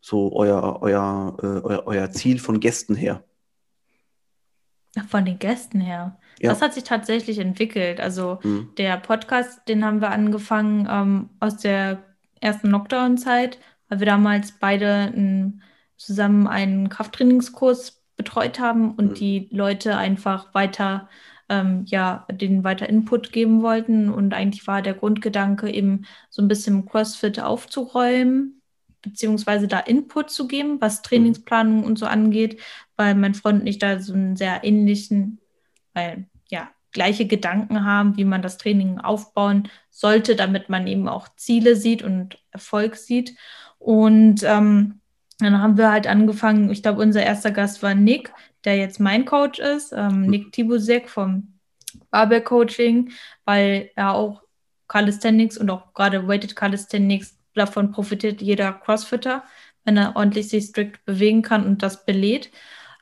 so 0.00 0.36
euer, 0.36 0.82
euer, 0.82 1.36
äh, 1.42 1.46
euer, 1.46 1.82
euer 1.86 2.10
Ziel 2.10 2.38
von 2.38 2.60
Gästen 2.60 2.94
her? 2.94 3.24
Von 5.08 5.24
den 5.24 5.38
Gästen 5.38 5.80
her. 5.80 6.18
Ja. 6.38 6.50
Das 6.50 6.60
hat 6.60 6.74
sich 6.74 6.84
tatsächlich 6.84 7.38
entwickelt. 7.38 8.00
Also 8.00 8.38
mhm. 8.42 8.70
der 8.76 8.98
Podcast, 8.98 9.66
den 9.68 9.84
haben 9.84 10.00
wir 10.00 10.10
angefangen 10.10 10.86
ähm, 10.90 11.30
aus 11.40 11.56
der 11.56 12.02
ersten 12.40 12.68
Lockdown-Zeit, 12.68 13.58
weil 13.88 14.00
wir 14.00 14.06
damals 14.06 14.52
beide 14.52 15.12
ein, 15.14 15.62
zusammen 16.04 16.46
einen 16.46 16.88
Krafttrainingskurs 16.88 18.02
betreut 18.16 18.58
haben 18.58 18.94
und 18.94 19.10
mhm. 19.10 19.14
die 19.14 19.48
Leute 19.50 19.96
einfach 19.96 20.54
weiter, 20.54 21.08
ähm, 21.48 21.84
ja, 21.86 22.26
denen 22.30 22.64
weiter 22.64 22.88
Input 22.88 23.32
geben 23.32 23.62
wollten. 23.62 24.10
Und 24.10 24.34
eigentlich 24.34 24.66
war 24.66 24.82
der 24.82 24.94
Grundgedanke 24.94 25.70
eben 25.70 26.06
so 26.30 26.42
ein 26.42 26.48
bisschen 26.48 26.86
CrossFit 26.86 27.40
aufzuräumen, 27.40 28.62
beziehungsweise 29.02 29.68
da 29.68 29.80
Input 29.80 30.30
zu 30.30 30.46
geben, 30.46 30.80
was 30.80 30.98
mhm. 30.98 31.02
Trainingsplanung 31.04 31.84
und 31.84 31.98
so 31.98 32.06
angeht, 32.06 32.60
weil 32.96 33.14
mein 33.14 33.34
Freund 33.34 33.62
und 33.62 33.66
ich 33.66 33.78
da 33.78 33.98
so 33.98 34.14
einen 34.14 34.36
sehr 34.36 34.64
ähnlichen 34.64 35.40
weil 35.94 36.26
ja, 36.50 36.68
gleiche 36.92 37.26
Gedanken 37.26 37.84
haben, 37.84 38.16
wie 38.16 38.24
man 38.24 38.42
das 38.42 38.58
Training 38.58 38.98
aufbauen 38.98 39.70
sollte, 39.90 40.36
damit 40.36 40.68
man 40.68 40.86
eben 40.86 41.08
auch 41.08 41.28
Ziele 41.36 41.76
sieht 41.76 42.02
und 42.02 42.38
Erfolg 42.50 42.96
sieht. 42.96 43.36
Und 43.78 44.42
ähm, 44.42 45.00
dann 45.38 45.60
haben 45.60 45.76
wir 45.76 45.90
halt 45.90 46.06
angefangen, 46.06 46.70
ich 46.70 46.82
glaube, 46.82 47.02
unser 47.02 47.22
erster 47.22 47.50
Gast 47.50 47.82
war 47.82 47.94
Nick, 47.94 48.32
der 48.64 48.76
jetzt 48.76 49.00
mein 49.00 49.24
Coach 49.24 49.58
ist, 49.58 49.92
ähm, 49.92 50.22
mhm. 50.22 50.26
Nick 50.26 50.52
Tibusek 50.52 51.08
vom 51.08 51.54
Barbell 52.10 52.42
Coaching, 52.42 53.10
weil 53.44 53.90
er 53.96 54.14
auch 54.14 54.42
Calisthenics 54.88 55.58
und 55.58 55.70
auch 55.70 55.92
gerade 55.94 56.26
Weighted 56.28 56.56
Calisthenics, 56.56 57.38
davon 57.54 57.92
profitiert 57.92 58.42
jeder 58.42 58.72
Crossfitter, 58.72 59.44
wenn 59.84 59.96
er 59.96 60.16
ordentlich 60.16 60.48
sich 60.48 60.66
strikt 60.66 61.04
bewegen 61.04 61.42
kann 61.42 61.64
und 61.64 61.82
das 61.82 62.04
belädt. 62.04 62.50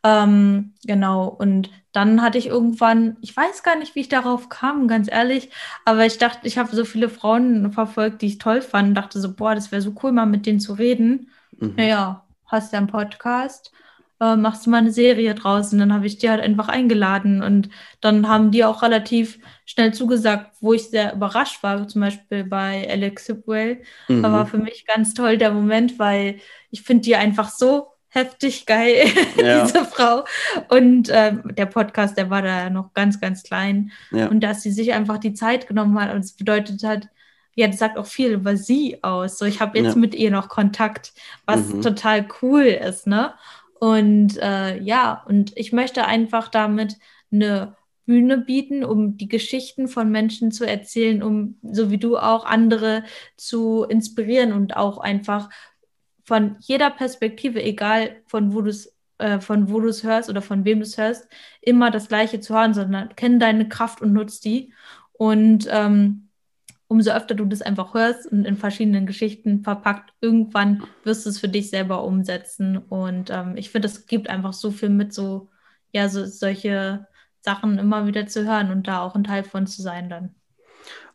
Ähm, 0.05 0.75
genau, 0.85 1.29
und 1.29 1.71
dann 1.93 2.23
hatte 2.23 2.39
ich 2.39 2.47
irgendwann, 2.47 3.17
ich 3.21 3.37
weiß 3.37 3.63
gar 3.63 3.77
nicht, 3.77 3.95
wie 3.95 4.01
ich 4.01 4.09
darauf 4.09 4.49
kam, 4.49 4.89
ganz 4.89 5.11
ehrlich, 5.11 5.51
aber 5.85 6.05
ich 6.07 6.19
dachte, 6.19 6.47
ich 6.47 6.59
habe 6.59 6.75
so 6.75 6.85
viele 6.85 7.09
Frauen 7.09 7.73
verfolgt, 7.73 8.23
die 8.23 8.27
ich 8.27 8.39
toll 8.39 8.63
fand 8.63 8.89
und 8.89 8.95
dachte 8.95 9.21
so, 9.21 9.35
boah, 9.35 9.55
das 9.55 9.71
wäre 9.71 9.83
so 9.83 9.95
cool, 10.03 10.13
mal 10.13 10.27
mit 10.27 10.47
denen 10.47 10.61
zu 10.61 10.73
reden. 10.73 11.31
Mhm. 11.57 11.75
Naja, 11.77 12.22
hast 12.53 12.73
du 12.73 12.77
einen 12.77 12.87
Podcast, 12.87 13.73
äh, 14.21 14.37
machst 14.37 14.67
du 14.67 14.71
mal 14.71 14.79
eine 14.79 14.93
Serie 14.93 15.35
draußen, 15.35 15.79
dann 15.79 15.93
habe 15.93 16.07
ich 16.07 16.19
die 16.19 16.31
halt 16.31 16.41
einfach 16.41 16.69
eingeladen 16.69 17.43
und 17.43 17.71
dann 18.01 18.29
haben 18.29 18.53
die 18.53 18.65
auch 18.65 18.83
relativ 18.83 19.41
schnell 19.65 19.93
zugesagt, 19.93 20.53
wo 20.61 20.73
ich 20.73 20.91
sehr 20.91 21.15
überrascht 21.15 21.63
war, 21.63 21.89
zum 21.89 22.03
Beispiel 22.03 22.45
bei 22.45 22.87
Alex 22.89 23.27
Sipwell. 23.27 23.83
Mhm. 24.07 24.23
Da 24.23 24.33
war 24.33 24.47
für 24.47 24.59
mich 24.59 24.87
ganz 24.87 25.15
toll 25.15 25.39
der 25.39 25.51
Moment, 25.51 25.99
weil 25.99 26.37
ich 26.71 26.83
finde 26.83 27.03
die 27.03 27.17
einfach 27.17 27.49
so 27.49 27.89
heftig 28.11 28.67
geil, 28.67 29.07
ja. 29.37 29.65
diese 29.65 29.85
Frau. 29.85 30.25
Und 30.69 31.09
ähm, 31.11 31.43
der 31.57 31.67
Podcast, 31.67 32.17
der 32.17 32.31
war 32.31 32.43
da 32.43 32.71
noch 32.71 32.93
ganz, 32.95 33.21
ganz 33.21 33.43
klein. 33.43 33.91
Ja. 34.11 34.29
Und 34.29 34.41
dass 34.41 34.63
sie 34.63 34.71
sich 34.71 34.93
einfach 34.93 35.19
die 35.19 35.35
Zeit 35.35 35.67
genommen 35.67 35.99
hat 36.01 36.15
und 36.15 36.21
es 36.21 36.35
bedeutet 36.35 36.85
hat, 36.85 37.09
ja, 37.55 37.67
das 37.67 37.79
sagt 37.79 37.99
auch 37.99 38.07
viel 38.07 38.33
über 38.33 38.57
sie 38.57 39.03
aus. 39.03 39.39
So, 39.39 39.45
ich 39.45 39.61
habe 39.61 39.79
jetzt 39.79 39.95
ja. 39.95 40.01
mit 40.01 40.15
ihr 40.15 40.31
noch 40.31 40.49
Kontakt, 40.49 41.13
was 41.47 41.69
mhm. 41.69 41.83
total 41.83 42.27
cool 42.41 42.63
ist, 42.63 43.07
ne? 43.07 43.35
Und 43.79 44.39
äh, 44.39 44.79
ja, 44.81 45.25
und 45.27 45.57
ich 45.57 45.73
möchte 45.73 46.05
einfach 46.05 46.49
damit 46.49 46.97
eine 47.33 47.77
Bühne 48.07 48.39
bieten, 48.39 48.85
um 48.85 49.17
die 49.17 49.29
Geschichten 49.29 49.89
von 49.89 50.11
Menschen 50.11 50.53
zu 50.53 50.67
erzählen, 50.67 51.23
um 51.23 51.59
so 51.63 51.91
wie 51.91 51.99
du 51.99 52.17
auch 52.17 52.45
andere 52.45 53.05
zu 53.37 53.85
inspirieren 53.85 54.53
und 54.53 54.77
auch 54.77 54.99
einfach 54.99 55.51
von 56.25 56.57
jeder 56.61 56.91
Perspektive, 56.91 57.63
egal 57.63 58.23
von 58.27 58.55
wo 58.55 58.63
du 58.63 58.71
es 58.71 58.95
äh, 59.19 59.41
von 59.41 59.71
wo 59.71 59.81
du 59.81 59.89
es 59.89 60.03
hörst 60.03 60.29
oder 60.31 60.43
von 60.43 60.65
wem 60.65 60.79
du 60.79 60.85
es 60.85 60.99
hörst, 60.99 61.29
immer 61.61 61.91
das 61.91 62.09
Gleiche 62.09 62.41
zu 62.41 62.55
hören, 62.55 62.75
sondern 62.75 63.15
kenn 63.15 63.39
deine 63.39 63.69
Kraft 63.69 64.01
und 64.01 64.13
nutz 64.13 64.41
die. 64.41 64.73
Und 65.13 65.69
ähm, 65.71 66.29
umso 66.93 67.11
öfter 67.13 67.35
du 67.35 67.47
das 67.47 67.63
einfach 67.63 67.95
hörst 67.95 68.27
und 68.27 68.45
in 68.45 68.57
verschiedenen 68.57 69.07
Geschichten 69.07 69.65
verpackt, 69.65 70.13
irgendwann 70.21 70.85
wirst 71.05 71.25
du 71.27 71.31
es 71.31 71.41
für 71.41 71.49
dich 71.49 71.71
selber 71.71 72.05
umsetzen. 72.05 72.77
Und 72.77 73.31
ähm, 73.31 73.57
ich 73.57 73.71
finde, 73.71 73.89
es 73.89 74.07
gibt 74.07 74.29
einfach 74.29 74.53
so 74.53 74.71
viel 74.71 74.91
mit, 74.91 75.15
so, 75.15 75.51
ja, 75.93 76.09
so, 76.11 76.27
solche 76.27 77.07
Sachen 77.41 77.79
immer 77.79 78.07
wieder 78.07 78.27
zu 78.27 78.45
hören 78.47 78.71
und 78.71 78.87
da 78.89 79.01
auch 79.01 79.15
ein 79.15 79.25
Teil 79.25 79.45
von 79.45 79.67
zu 79.67 79.83
sein 79.83 80.11
dann. 80.11 80.35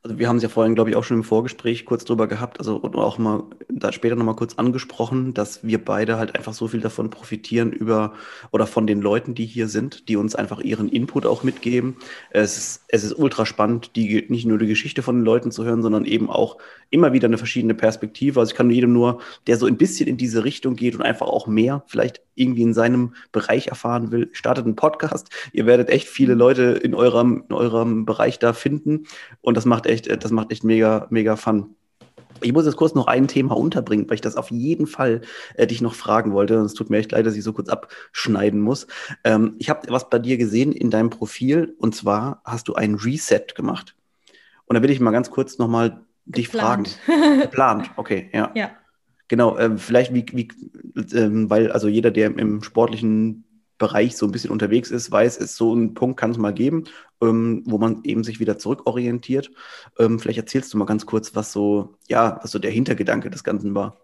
Also 0.03 0.19
wir 0.19 0.29
haben 0.29 0.37
es 0.37 0.43
ja 0.43 0.49
vorhin, 0.49 0.75
glaube 0.75 0.89
ich, 0.89 0.95
auch 0.95 1.03
schon 1.03 1.17
im 1.17 1.23
Vorgespräch 1.23 1.85
kurz 1.85 2.05
drüber 2.05 2.27
gehabt, 2.27 2.59
also 2.59 2.83
auch 2.83 3.17
mal 3.17 3.43
da 3.67 3.91
später 3.91 4.15
nochmal 4.15 4.35
kurz 4.35 4.55
angesprochen, 4.55 5.33
dass 5.33 5.63
wir 5.65 5.83
beide 5.83 6.17
halt 6.17 6.35
einfach 6.35 6.53
so 6.53 6.67
viel 6.67 6.81
davon 6.81 7.09
profitieren 7.09 7.71
über 7.71 8.13
oder 8.51 8.67
von 8.67 8.87
den 8.87 9.01
Leuten, 9.01 9.35
die 9.35 9.45
hier 9.45 9.67
sind, 9.67 10.07
die 10.07 10.15
uns 10.15 10.35
einfach 10.35 10.59
ihren 10.59 10.89
Input 10.89 11.25
auch 11.25 11.43
mitgeben. 11.43 11.97
Es 12.29 12.57
ist, 12.57 12.83
es 12.87 13.03
ist 13.03 13.17
ultra 13.17 13.45
spannend, 13.45 13.95
die, 13.95 14.25
nicht 14.29 14.45
nur 14.45 14.57
die 14.57 14.67
Geschichte 14.67 15.01
von 15.01 15.17
den 15.17 15.25
Leuten 15.25 15.51
zu 15.51 15.65
hören, 15.65 15.81
sondern 15.81 16.05
eben 16.05 16.29
auch 16.29 16.57
immer 16.89 17.11
wieder 17.11 17.27
eine 17.27 17.37
verschiedene 17.37 17.73
Perspektive. 17.73 18.39
Also 18.39 18.51
ich 18.51 18.57
kann 18.57 18.69
jedem 18.69 18.93
nur, 18.93 19.19
der 19.47 19.57
so 19.57 19.65
ein 19.65 19.77
bisschen 19.77 20.07
in 20.07 20.17
diese 20.17 20.43
Richtung 20.43 20.75
geht 20.75 20.95
und 20.95 21.01
einfach 21.01 21.27
auch 21.27 21.47
mehr 21.47 21.83
vielleicht 21.87 22.21
irgendwie 22.35 22.61
in 22.61 22.73
seinem 22.73 23.13
Bereich 23.31 23.67
erfahren 23.67 24.11
will, 24.11 24.29
startet 24.31 24.65
einen 24.65 24.75
Podcast. 24.75 25.29
Ihr 25.53 25.65
werdet 25.65 25.89
echt 25.89 26.07
viele 26.07 26.35
Leute 26.35 26.63
in 26.63 26.93
eurem, 26.93 27.43
in 27.49 27.55
eurem 27.55 28.05
Bereich 28.05 28.39
da 28.39 28.53
finden 28.53 29.07
und 29.41 29.57
das 29.57 29.65
macht 29.65 29.86
echt, 29.87 30.23
das 30.23 30.31
macht 30.31 30.51
echt 30.51 30.63
mega, 30.63 31.07
mega 31.09 31.35
Fun. 31.35 31.75
Ich 32.41 32.53
muss 32.53 32.65
jetzt 32.65 32.77
kurz 32.77 32.93
noch 32.93 33.07
ein 33.07 33.27
Thema 33.27 33.57
unterbringen, 33.57 34.07
weil 34.07 34.15
ich 34.15 34.21
das 34.21 34.35
auf 34.35 34.51
jeden 34.51 34.85
Fall 34.85 35.21
äh, 35.55 35.65
dich 35.65 35.81
noch 35.81 35.95
fragen 35.95 36.33
wollte. 36.33 36.55
Es 36.55 36.73
tut 36.73 36.89
mir 36.89 36.97
echt 36.97 37.11
leid, 37.11 37.25
dass 37.25 37.35
ich 37.35 37.43
so 37.43 37.53
kurz 37.53 37.69
abschneiden 37.69 38.61
muss. 38.61 38.87
Ähm, 39.23 39.55
ich 39.57 39.69
habe 39.69 39.91
was 39.91 40.09
bei 40.09 40.19
dir 40.19 40.37
gesehen 40.37 40.71
in 40.71 40.91
deinem 40.91 41.09
Profil 41.09 41.75
und 41.79 41.95
zwar 41.95 42.41
hast 42.43 42.67
du 42.67 42.75
ein 42.75 42.95
Reset 42.95 43.55
gemacht. 43.55 43.95
Und 44.65 44.75
da 44.75 44.83
will 44.83 44.91
ich 44.91 44.99
mal 44.99 45.11
ganz 45.11 45.31
kurz 45.31 45.57
nochmal 45.57 46.01
dich 46.25 46.49
fragen. 46.49 46.85
Geplant, 47.41 47.89
okay, 47.95 48.29
ja. 48.33 48.51
Ja. 48.53 48.71
Genau, 49.29 49.57
äh, 49.57 49.77
vielleicht 49.77 50.13
wie, 50.13 50.25
wie 50.31 50.47
äh, 50.95 51.49
weil 51.49 51.71
also 51.71 51.87
jeder, 51.87 52.11
der 52.11 52.37
im 52.37 52.61
sportlichen 52.61 53.43
Bereich 53.77 54.17
so 54.17 54.25
ein 54.25 54.31
bisschen 54.31 54.51
unterwegs 54.51 54.91
ist, 54.91 55.11
weiß, 55.11 55.39
es 55.39 55.55
so 55.55 55.71
einen 55.73 55.93
Punkt 55.93 56.19
kann 56.19 56.31
es 56.31 56.37
mal 56.37 56.53
geben, 56.53 56.85
ähm, 57.21 57.63
wo 57.65 57.77
man 57.77 58.03
eben 58.03 58.23
sich 58.23 58.39
wieder 58.39 58.57
zurückorientiert. 58.57 59.51
Ähm, 59.99 60.19
vielleicht 60.19 60.39
erzählst 60.39 60.73
du 60.73 60.77
mal 60.77 60.85
ganz 60.85 61.05
kurz, 61.05 61.35
was 61.35 61.51
so, 61.51 61.95
ja, 62.07 62.39
was 62.41 62.51
so 62.51 62.59
der 62.59 62.71
Hintergedanke 62.71 63.29
des 63.29 63.43
Ganzen 63.43 63.75
war. 63.75 63.97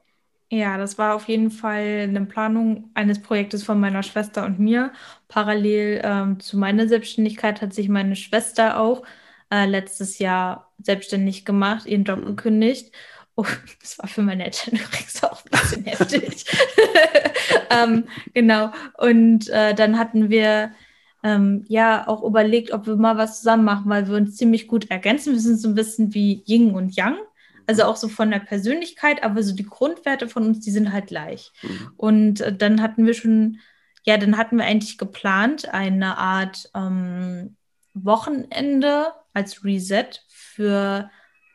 Ja, 0.52 0.78
das 0.78 1.00
war 1.00 1.16
auf 1.16 1.28
jeden 1.28 1.50
Fall 1.50 2.02
eine 2.08 2.26
Planung 2.28 2.92
eines 2.94 3.20
Projektes 3.22 3.64
von 3.64 3.80
meiner 3.80 4.04
Schwester 4.04 4.46
und 4.46 4.60
mir. 4.60 4.92
Parallel 5.28 6.02
ähm, 6.04 6.40
zu 6.40 6.58
meiner 6.58 6.88
Selbstständigkeit 6.88 7.62
hat 7.62 7.74
sich 7.74 7.90
meine 7.90 8.16
Schwester 8.16 8.80
auch 8.80 9.04
äh, 9.50 9.66
letztes 9.66 10.20
Jahr 10.20 10.72
selbstständig 10.78 11.46
gemacht, 11.46 11.88
ihren 11.88 12.04
Job 12.04 12.20
mhm. 12.20 12.36
gekündigt. 12.36 12.92
Oh, 13.36 13.46
das 13.82 13.98
war 14.00 14.08
für 14.08 14.22
meine 14.22 14.46
Eltern 14.46 14.76
übrigens 14.80 15.24
auch 15.24 15.44
ein 15.46 15.52
bisschen 15.52 15.86
heftig. 15.86 16.46
ähm, 17.70 18.06
genau. 18.34 18.72
Und 18.98 19.50
äh, 19.50 19.74
dann 19.74 19.98
hatten 19.98 20.30
wir 20.30 20.72
ähm, 21.24 21.66
ja 21.68 22.08
auch 22.08 22.24
überlegt, 22.24 22.72
ob 22.72 22.86
wir 22.86 22.96
mal 22.96 23.18
was 23.18 23.38
zusammen 23.38 23.64
machen, 23.64 23.90
weil 23.90 24.08
wir 24.08 24.16
uns 24.16 24.36
ziemlich 24.36 24.68
gut 24.68 24.92
ergänzen. 24.92 25.34
Wir 25.34 25.40
sind 25.40 25.60
so 25.60 25.70
ein 25.70 25.76
bisschen 25.76 26.14
wie 26.14 26.44
Yin 26.46 26.74
und 26.76 26.96
Yang. 26.96 27.18
Also 27.66 27.84
auch 27.84 27.96
so 27.96 28.10
von 28.10 28.30
der 28.30 28.40
Persönlichkeit, 28.40 29.24
aber 29.24 29.42
so 29.42 29.56
die 29.56 29.66
Grundwerte 29.66 30.28
von 30.28 30.44
uns, 30.44 30.60
die 30.60 30.72
sind 30.72 30.92
halt 30.92 31.08
gleich. 31.08 31.52
Mhm. 31.62 31.92
Und 31.96 32.42
äh, 32.42 32.56
dann 32.56 32.82
hatten 32.82 33.06
wir 33.06 33.14
schon, 33.14 33.60
ja, 34.04 34.18
dann 34.18 34.38
hatten 34.38 34.58
wir 34.58 34.66
eigentlich 34.66 34.98
geplant, 34.98 35.74
eine 35.74 36.18
Art 36.18 36.70
ähm, 36.76 37.56
Wochenende 37.94 39.14
als 39.34 39.64
Reset 39.64 40.10
für 40.28 41.10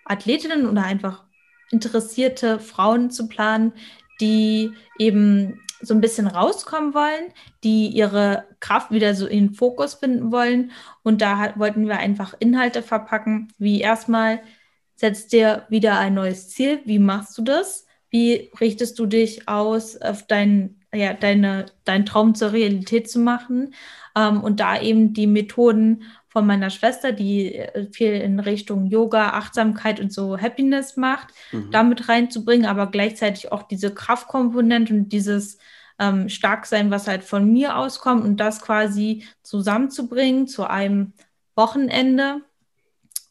Athletinnen 0.06 0.66
oder 0.66 0.84
einfach 0.84 1.27
interessierte 1.70 2.59
Frauen 2.61 3.11
zu 3.11 3.28
planen, 3.28 3.72
die 4.20 4.72
eben 4.98 5.61
so 5.81 5.94
ein 5.94 6.00
bisschen 6.00 6.26
rauskommen 6.26 6.94
wollen, 6.94 7.33
die 7.62 7.88
ihre 7.88 8.44
Kraft 8.61 8.90
wieder 8.90 9.14
so 9.14 9.26
in 9.26 9.48
den 9.48 9.54
Fokus 9.54 9.94
finden 9.94 10.33
wollen. 10.33 10.72
Und 11.02 11.20
da 11.20 11.54
wollten 11.57 11.87
wir 11.87 11.98
einfach 11.98 12.35
Inhalte 12.38 12.83
verpacken, 12.83 13.52
wie 13.59 13.81
erstmal 13.81 14.40
setzt 14.96 15.33
dir 15.33 15.66
wieder 15.68 15.98
ein 15.98 16.14
neues 16.14 16.50
Ziel. 16.50 16.81
Wie 16.85 16.98
machst 16.98 17.38
du 17.38 17.42
das? 17.42 17.87
Wie 18.11 18.50
richtest 18.61 18.98
du 18.98 19.07
dich 19.07 19.48
aus, 19.48 19.96
auf 19.96 20.26
dein, 20.26 20.77
ja, 20.94 21.12
deine, 21.14 21.66
deinen 21.85 22.07
Traum 22.07 22.35
zur 22.35 22.53
Realität 22.53 23.11
zu 23.11 23.18
machen? 23.18 23.74
Ähm, 24.16 24.42
und 24.42 24.61
da 24.61 24.81
eben 24.81 25.12
die 25.12 25.27
Methoden 25.27 26.05
von 26.29 26.46
meiner 26.46 26.70
Schwester, 26.70 27.12
die 27.12 27.55
äh, 27.55 27.90
viel 27.92 28.12
in 28.12 28.40
Richtung 28.40 28.87
Yoga, 28.87 29.31
Achtsamkeit 29.31 30.01
und 30.01 30.12
so 30.12 30.38
Happiness 30.38 30.96
macht, 30.96 31.29
mhm. 31.53 31.70
damit 31.70 32.09
reinzubringen, 32.09 32.66
aber 32.66 32.87
gleichzeitig 32.88 33.51
auch 33.51 33.62
diese 33.64 33.92
Kraftkomponente 33.94 34.92
und 34.94 35.09
dieses 35.09 35.59
ähm, 35.98 36.29
Starksein, 36.29 36.90
was 36.90 37.09
halt 37.09 37.24
von 37.24 37.51
mir 37.53 37.77
auskommt 37.77 38.24
und 38.24 38.37
das 38.38 38.61
quasi 38.61 39.24
zusammenzubringen 39.42 40.46
zu 40.46 40.68
einem 40.68 41.12
Wochenende 41.57 42.37
mhm. 42.37 42.42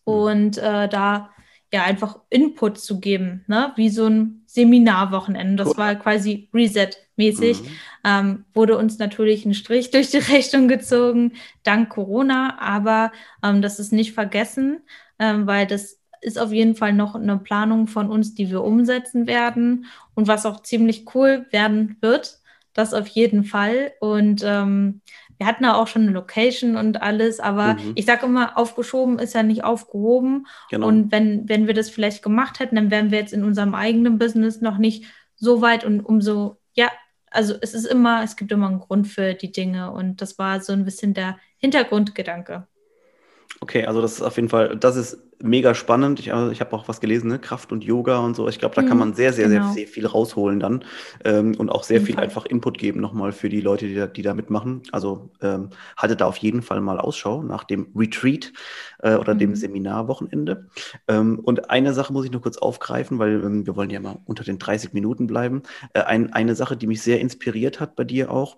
und 0.03 0.57
äh, 0.57 0.89
da 0.89 1.29
ja 1.73 1.83
einfach 1.83 2.19
Input 2.29 2.79
zu 2.79 2.99
geben, 2.99 3.43
ne? 3.47 3.73
wie 3.75 3.89
so 3.89 4.07
ein 4.07 4.43
Seminarwochenende. 4.45 5.63
Das 5.63 5.73
cool. 5.73 5.77
war 5.77 5.95
quasi 5.95 6.49
Reset-mäßig. 6.53 7.61
Mhm. 7.61 7.67
Ähm, 8.05 8.45
wurde 8.53 8.77
uns 8.77 8.99
natürlich 8.99 9.45
ein 9.45 9.53
Strich 9.53 9.91
durch 9.91 10.09
die 10.11 10.17
Rechnung 10.17 10.67
gezogen, 10.67 11.33
dank 11.63 11.89
Corona, 11.89 12.59
aber 12.59 13.11
ähm, 13.43 13.61
das 13.61 13.79
ist 13.79 13.91
nicht 13.91 14.13
vergessen, 14.13 14.81
ähm, 15.19 15.45
weil 15.47 15.67
das 15.67 15.99
ist 16.21 16.39
auf 16.39 16.51
jeden 16.51 16.75
Fall 16.75 16.93
noch 16.93 17.15
eine 17.15 17.37
Planung 17.37 17.87
von 17.87 18.09
uns, 18.09 18.33
die 18.33 18.49
wir 18.49 18.63
umsetzen 18.63 19.27
werden 19.27 19.85
und 20.15 20.27
was 20.27 20.45
auch 20.45 20.61
ziemlich 20.61 21.05
cool 21.13 21.45
werden 21.51 21.97
wird. 22.01 22.39
Das 22.73 22.93
auf 22.93 23.07
jeden 23.07 23.43
Fall. 23.43 23.93
Und 23.99 24.43
ähm, 24.45 25.01
wir 25.37 25.45
hatten 25.47 25.63
ja 25.63 25.75
auch 25.75 25.87
schon 25.87 26.03
eine 26.03 26.11
Location 26.11 26.77
und 26.77 27.01
alles, 27.01 27.39
aber 27.39 27.75
mhm. 27.75 27.93
ich 27.95 28.05
sage 28.05 28.25
immer, 28.25 28.57
aufgeschoben 28.57 29.19
ist 29.19 29.35
ja 29.35 29.43
nicht 29.43 29.63
aufgehoben. 29.63 30.47
Genau. 30.69 30.87
Und 30.87 31.11
wenn, 31.11 31.47
wenn 31.47 31.67
wir 31.67 31.73
das 31.73 31.89
vielleicht 31.89 32.23
gemacht 32.23 32.59
hätten, 32.59 32.75
dann 32.75 32.91
wären 32.91 33.11
wir 33.11 33.19
jetzt 33.19 33.33
in 33.33 33.43
unserem 33.43 33.75
eigenen 33.75 34.17
Business 34.17 34.61
noch 34.61 34.77
nicht 34.77 35.05
so 35.35 35.61
weit 35.61 35.85
und 35.85 36.01
umso, 36.01 36.57
ja, 36.73 36.89
also 37.29 37.55
es 37.61 37.73
ist 37.73 37.85
immer, 37.85 38.23
es 38.23 38.35
gibt 38.35 38.51
immer 38.51 38.67
einen 38.67 38.79
Grund 38.79 39.07
für 39.07 39.33
die 39.33 39.51
Dinge 39.51 39.91
und 39.91 40.21
das 40.21 40.39
war 40.39 40.61
so 40.61 40.73
ein 40.73 40.85
bisschen 40.85 41.13
der 41.13 41.37
Hintergrundgedanke. 41.57 42.67
Okay, 43.59 43.85
also 43.85 44.01
das 44.01 44.13
ist 44.13 44.21
auf 44.21 44.35
jeden 44.35 44.49
Fall, 44.49 44.77
das 44.77 44.95
ist 44.95 45.17
mega 45.41 45.73
spannend. 45.73 46.19
Ich, 46.19 46.33
also 46.33 46.51
ich 46.51 46.61
habe 46.61 46.75
auch 46.75 46.87
was 46.87 47.01
gelesen, 47.01 47.29
ne? 47.29 47.39
Kraft 47.39 47.71
und 47.71 47.83
Yoga 47.83 48.19
und 48.19 48.35
so. 48.35 48.47
Ich 48.47 48.59
glaube, 48.59 48.75
da 48.75 48.81
kann 48.81 48.93
mhm, 48.93 48.99
man 48.99 49.13
sehr, 49.13 49.33
sehr, 49.33 49.47
genau. 49.49 49.65
sehr, 49.65 49.73
sehr 49.73 49.87
viel 49.87 50.05
rausholen 50.05 50.59
dann 50.59 50.83
ähm, 51.23 51.55
und 51.57 51.69
auch 51.69 51.83
sehr 51.83 52.01
viel 52.01 52.15
Fall. 52.15 52.23
einfach 52.23 52.45
Input 52.45 52.77
geben 52.77 53.01
nochmal 53.01 53.31
für 53.31 53.49
die 53.49 53.61
Leute, 53.61 53.87
die 53.87 53.95
da, 53.95 54.07
die 54.07 54.21
da 54.21 54.33
mitmachen. 54.33 54.83
Also 54.91 55.31
ähm, 55.41 55.69
haltet 55.97 56.21
da 56.21 56.25
auf 56.25 56.37
jeden 56.37 56.61
Fall 56.61 56.81
mal 56.81 56.99
Ausschau 56.99 57.43
nach 57.43 57.63
dem 57.63 57.87
Retreat 57.95 58.53
äh, 58.99 59.15
oder 59.15 59.33
mhm. 59.33 59.39
dem 59.39 59.55
Seminarwochenende. 59.55 60.67
Ähm, 61.07 61.39
und 61.39 61.69
eine 61.69 61.93
Sache 61.93 62.13
muss 62.13 62.25
ich 62.25 62.31
noch 62.31 62.41
kurz 62.41 62.57
aufgreifen, 62.57 63.19
weil 63.19 63.43
ähm, 63.43 63.65
wir 63.65 63.75
wollen 63.75 63.89
ja 63.89 63.99
mal 63.99 64.19
unter 64.25 64.43
den 64.43 64.59
30 64.59 64.93
Minuten 64.93 65.27
bleiben. 65.27 65.63
Äh, 65.93 66.01
ein, 66.01 66.33
eine 66.33 66.55
Sache, 66.55 66.77
die 66.77 66.87
mich 66.87 67.01
sehr 67.01 67.19
inspiriert 67.19 67.79
hat 67.79 67.95
bei 67.95 68.03
dir 68.03 68.31
auch, 68.31 68.57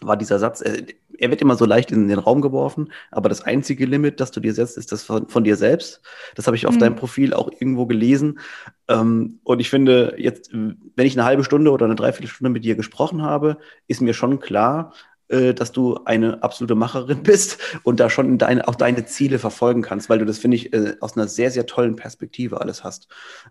war 0.00 0.16
dieser 0.16 0.38
Satz, 0.38 0.60
äh, 0.60 0.84
er 1.18 1.30
wird 1.30 1.42
immer 1.42 1.56
so 1.56 1.66
leicht 1.66 1.92
in 1.92 2.08
den 2.08 2.18
Raum 2.18 2.40
geworfen, 2.40 2.92
aber 3.10 3.28
das 3.28 3.42
einzige 3.42 3.84
Limit, 3.84 4.20
das 4.20 4.30
du 4.30 4.40
dir 4.40 4.54
setzt, 4.54 4.78
ist 4.78 4.90
das 4.90 5.02
von, 5.02 5.28
von 5.28 5.44
dir 5.44 5.56
selbst. 5.56 6.00
Das 6.34 6.46
habe 6.46 6.56
ich 6.56 6.66
auf 6.66 6.74
mhm. 6.74 6.78
deinem 6.80 6.96
Profil 6.96 7.34
auch 7.34 7.50
irgendwo 7.52 7.86
gelesen. 7.86 8.40
Ähm, 8.88 9.40
und 9.44 9.60
ich 9.60 9.68
finde, 9.68 10.14
jetzt, 10.16 10.52
wenn 10.52 11.06
ich 11.06 11.18
eine 11.18 11.26
halbe 11.26 11.44
Stunde 11.44 11.70
oder 11.70 11.84
eine 11.84 11.96
Dreiviertelstunde 11.96 12.50
mit 12.50 12.64
dir 12.64 12.74
gesprochen 12.74 13.22
habe, 13.22 13.58
ist 13.86 14.00
mir 14.00 14.14
schon 14.14 14.40
klar, 14.40 14.92
äh, 15.30 15.54
dass 15.54 15.72
du 15.72 15.98
eine 16.04 16.42
absolute 16.42 16.74
Macherin 16.74 17.22
bist 17.22 17.58
und 17.84 18.00
da 18.00 18.10
schon 18.10 18.36
deine, 18.38 18.66
auch 18.66 18.74
deine 18.74 19.06
Ziele 19.06 19.38
verfolgen 19.38 19.82
kannst, 19.82 20.08
weil 20.08 20.18
du 20.18 20.24
das, 20.24 20.38
finde 20.38 20.56
ich, 20.56 20.72
äh, 20.72 20.96
aus 21.00 21.16
einer 21.16 21.28
sehr, 21.28 21.50
sehr 21.50 21.66
tollen 21.66 21.96
Perspektive 21.96 22.60
alles 22.60 22.84
hast. 22.84 23.08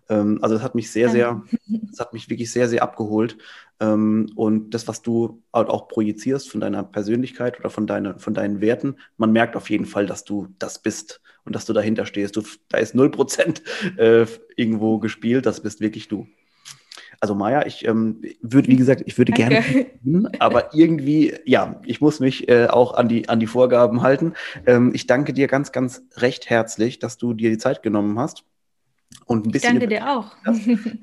Ähm, 0.08 0.38
also 0.42 0.54
das 0.54 0.62
hat 0.62 0.74
mich 0.74 0.90
sehr, 0.90 1.08
sehr, 1.08 1.42
das 1.66 2.00
hat 2.00 2.12
mich 2.12 2.28
wirklich 2.28 2.52
sehr, 2.52 2.68
sehr 2.68 2.82
abgeholt. 2.82 3.38
Ähm, 3.80 4.30
und 4.36 4.70
das, 4.70 4.88
was 4.88 5.02
du 5.02 5.42
auch 5.52 5.88
projizierst 5.88 6.50
von 6.50 6.60
deiner 6.60 6.84
Persönlichkeit 6.84 7.58
oder 7.58 7.70
von, 7.70 7.86
deine, 7.86 8.18
von 8.18 8.34
deinen 8.34 8.60
Werten, 8.60 8.96
man 9.16 9.32
merkt 9.32 9.56
auf 9.56 9.70
jeden 9.70 9.86
Fall, 9.86 10.06
dass 10.06 10.24
du 10.24 10.48
das 10.58 10.80
bist 10.80 11.20
und 11.44 11.56
dass 11.56 11.64
du 11.64 11.72
dahinter 11.72 12.04
stehst. 12.04 12.36
Du, 12.36 12.42
da 12.68 12.78
ist 12.78 12.94
0% 12.94 13.62
äh, 13.96 14.26
irgendwo 14.56 14.98
gespielt, 14.98 15.46
das 15.46 15.62
bist 15.62 15.80
wirklich 15.80 16.08
du. 16.08 16.26
Also 17.20 17.34
Maja, 17.34 17.66
ich 17.66 17.86
ähm, 17.86 18.22
würde, 18.40 18.68
wie 18.68 18.76
gesagt, 18.76 19.02
ich 19.04 19.18
würde 19.18 19.32
gerne, 19.32 19.62
aber 20.38 20.74
irgendwie, 20.74 21.34
ja, 21.44 21.80
ich 21.84 22.00
muss 22.00 22.18
mich 22.18 22.48
äh, 22.48 22.66
auch 22.66 22.94
an 22.94 23.08
die, 23.08 23.28
an 23.28 23.38
die 23.40 23.46
Vorgaben 23.46 24.00
halten. 24.00 24.32
Ähm, 24.64 24.92
ich 24.94 25.06
danke 25.06 25.34
dir 25.34 25.46
ganz, 25.46 25.70
ganz 25.70 26.02
recht 26.16 26.48
herzlich, 26.48 26.98
dass 26.98 27.18
du 27.18 27.34
dir 27.34 27.50
die 27.50 27.58
Zeit 27.58 27.82
genommen 27.82 28.18
hast. 28.18 28.44
Und 29.26 29.46
ein 29.46 29.50
bisschen 29.50 29.74
Danke 29.74 29.88
dir 29.88 30.08
auch. 30.08 30.34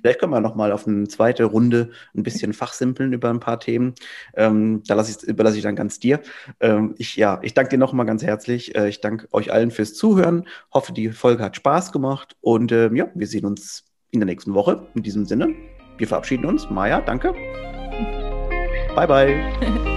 Vielleicht 0.01 0.19
können 0.19 0.31
wir 0.31 0.39
noch 0.39 0.55
mal 0.55 0.71
auf 0.71 0.87
eine 0.87 1.07
zweite 1.07 1.43
Runde 1.43 1.91
ein 2.15 2.23
bisschen 2.23 2.53
fachsimpeln 2.53 3.13
über 3.13 3.29
ein 3.29 3.39
paar 3.39 3.59
Themen. 3.59 3.95
Ähm, 4.35 4.81
da 4.87 4.95
lasse 4.95 5.11
ich, 5.11 5.27
überlasse 5.27 5.57
ich 5.57 5.63
dann 5.63 5.75
ganz 5.75 5.99
dir. 5.99 6.21
Ähm, 6.59 6.95
ich, 6.97 7.15
ja, 7.15 7.39
ich 7.43 7.53
danke 7.53 7.71
dir 7.71 7.77
noch 7.77 7.93
mal 7.93 8.05
ganz 8.05 8.23
herzlich. 8.23 8.75
Äh, 8.75 8.89
ich 8.89 9.01
danke 9.01 9.27
euch 9.31 9.51
allen 9.51 9.71
fürs 9.71 9.93
Zuhören. 9.93 10.47
Hoffe, 10.73 10.93
die 10.93 11.09
Folge 11.11 11.43
hat 11.43 11.55
Spaß 11.55 11.91
gemacht. 11.91 12.35
Und 12.41 12.71
äh, 12.71 12.93
ja, 12.93 13.09
wir 13.13 13.27
sehen 13.27 13.45
uns 13.45 13.85
in 14.11 14.19
der 14.19 14.25
nächsten 14.25 14.53
Woche. 14.53 14.87
In 14.95 15.03
diesem 15.03 15.25
Sinne, 15.25 15.53
wir 15.97 16.07
verabschieden 16.07 16.45
uns. 16.45 16.69
Maja, 16.69 17.01
danke. 17.01 17.33
Bye, 18.95 19.07
bye. 19.07 19.93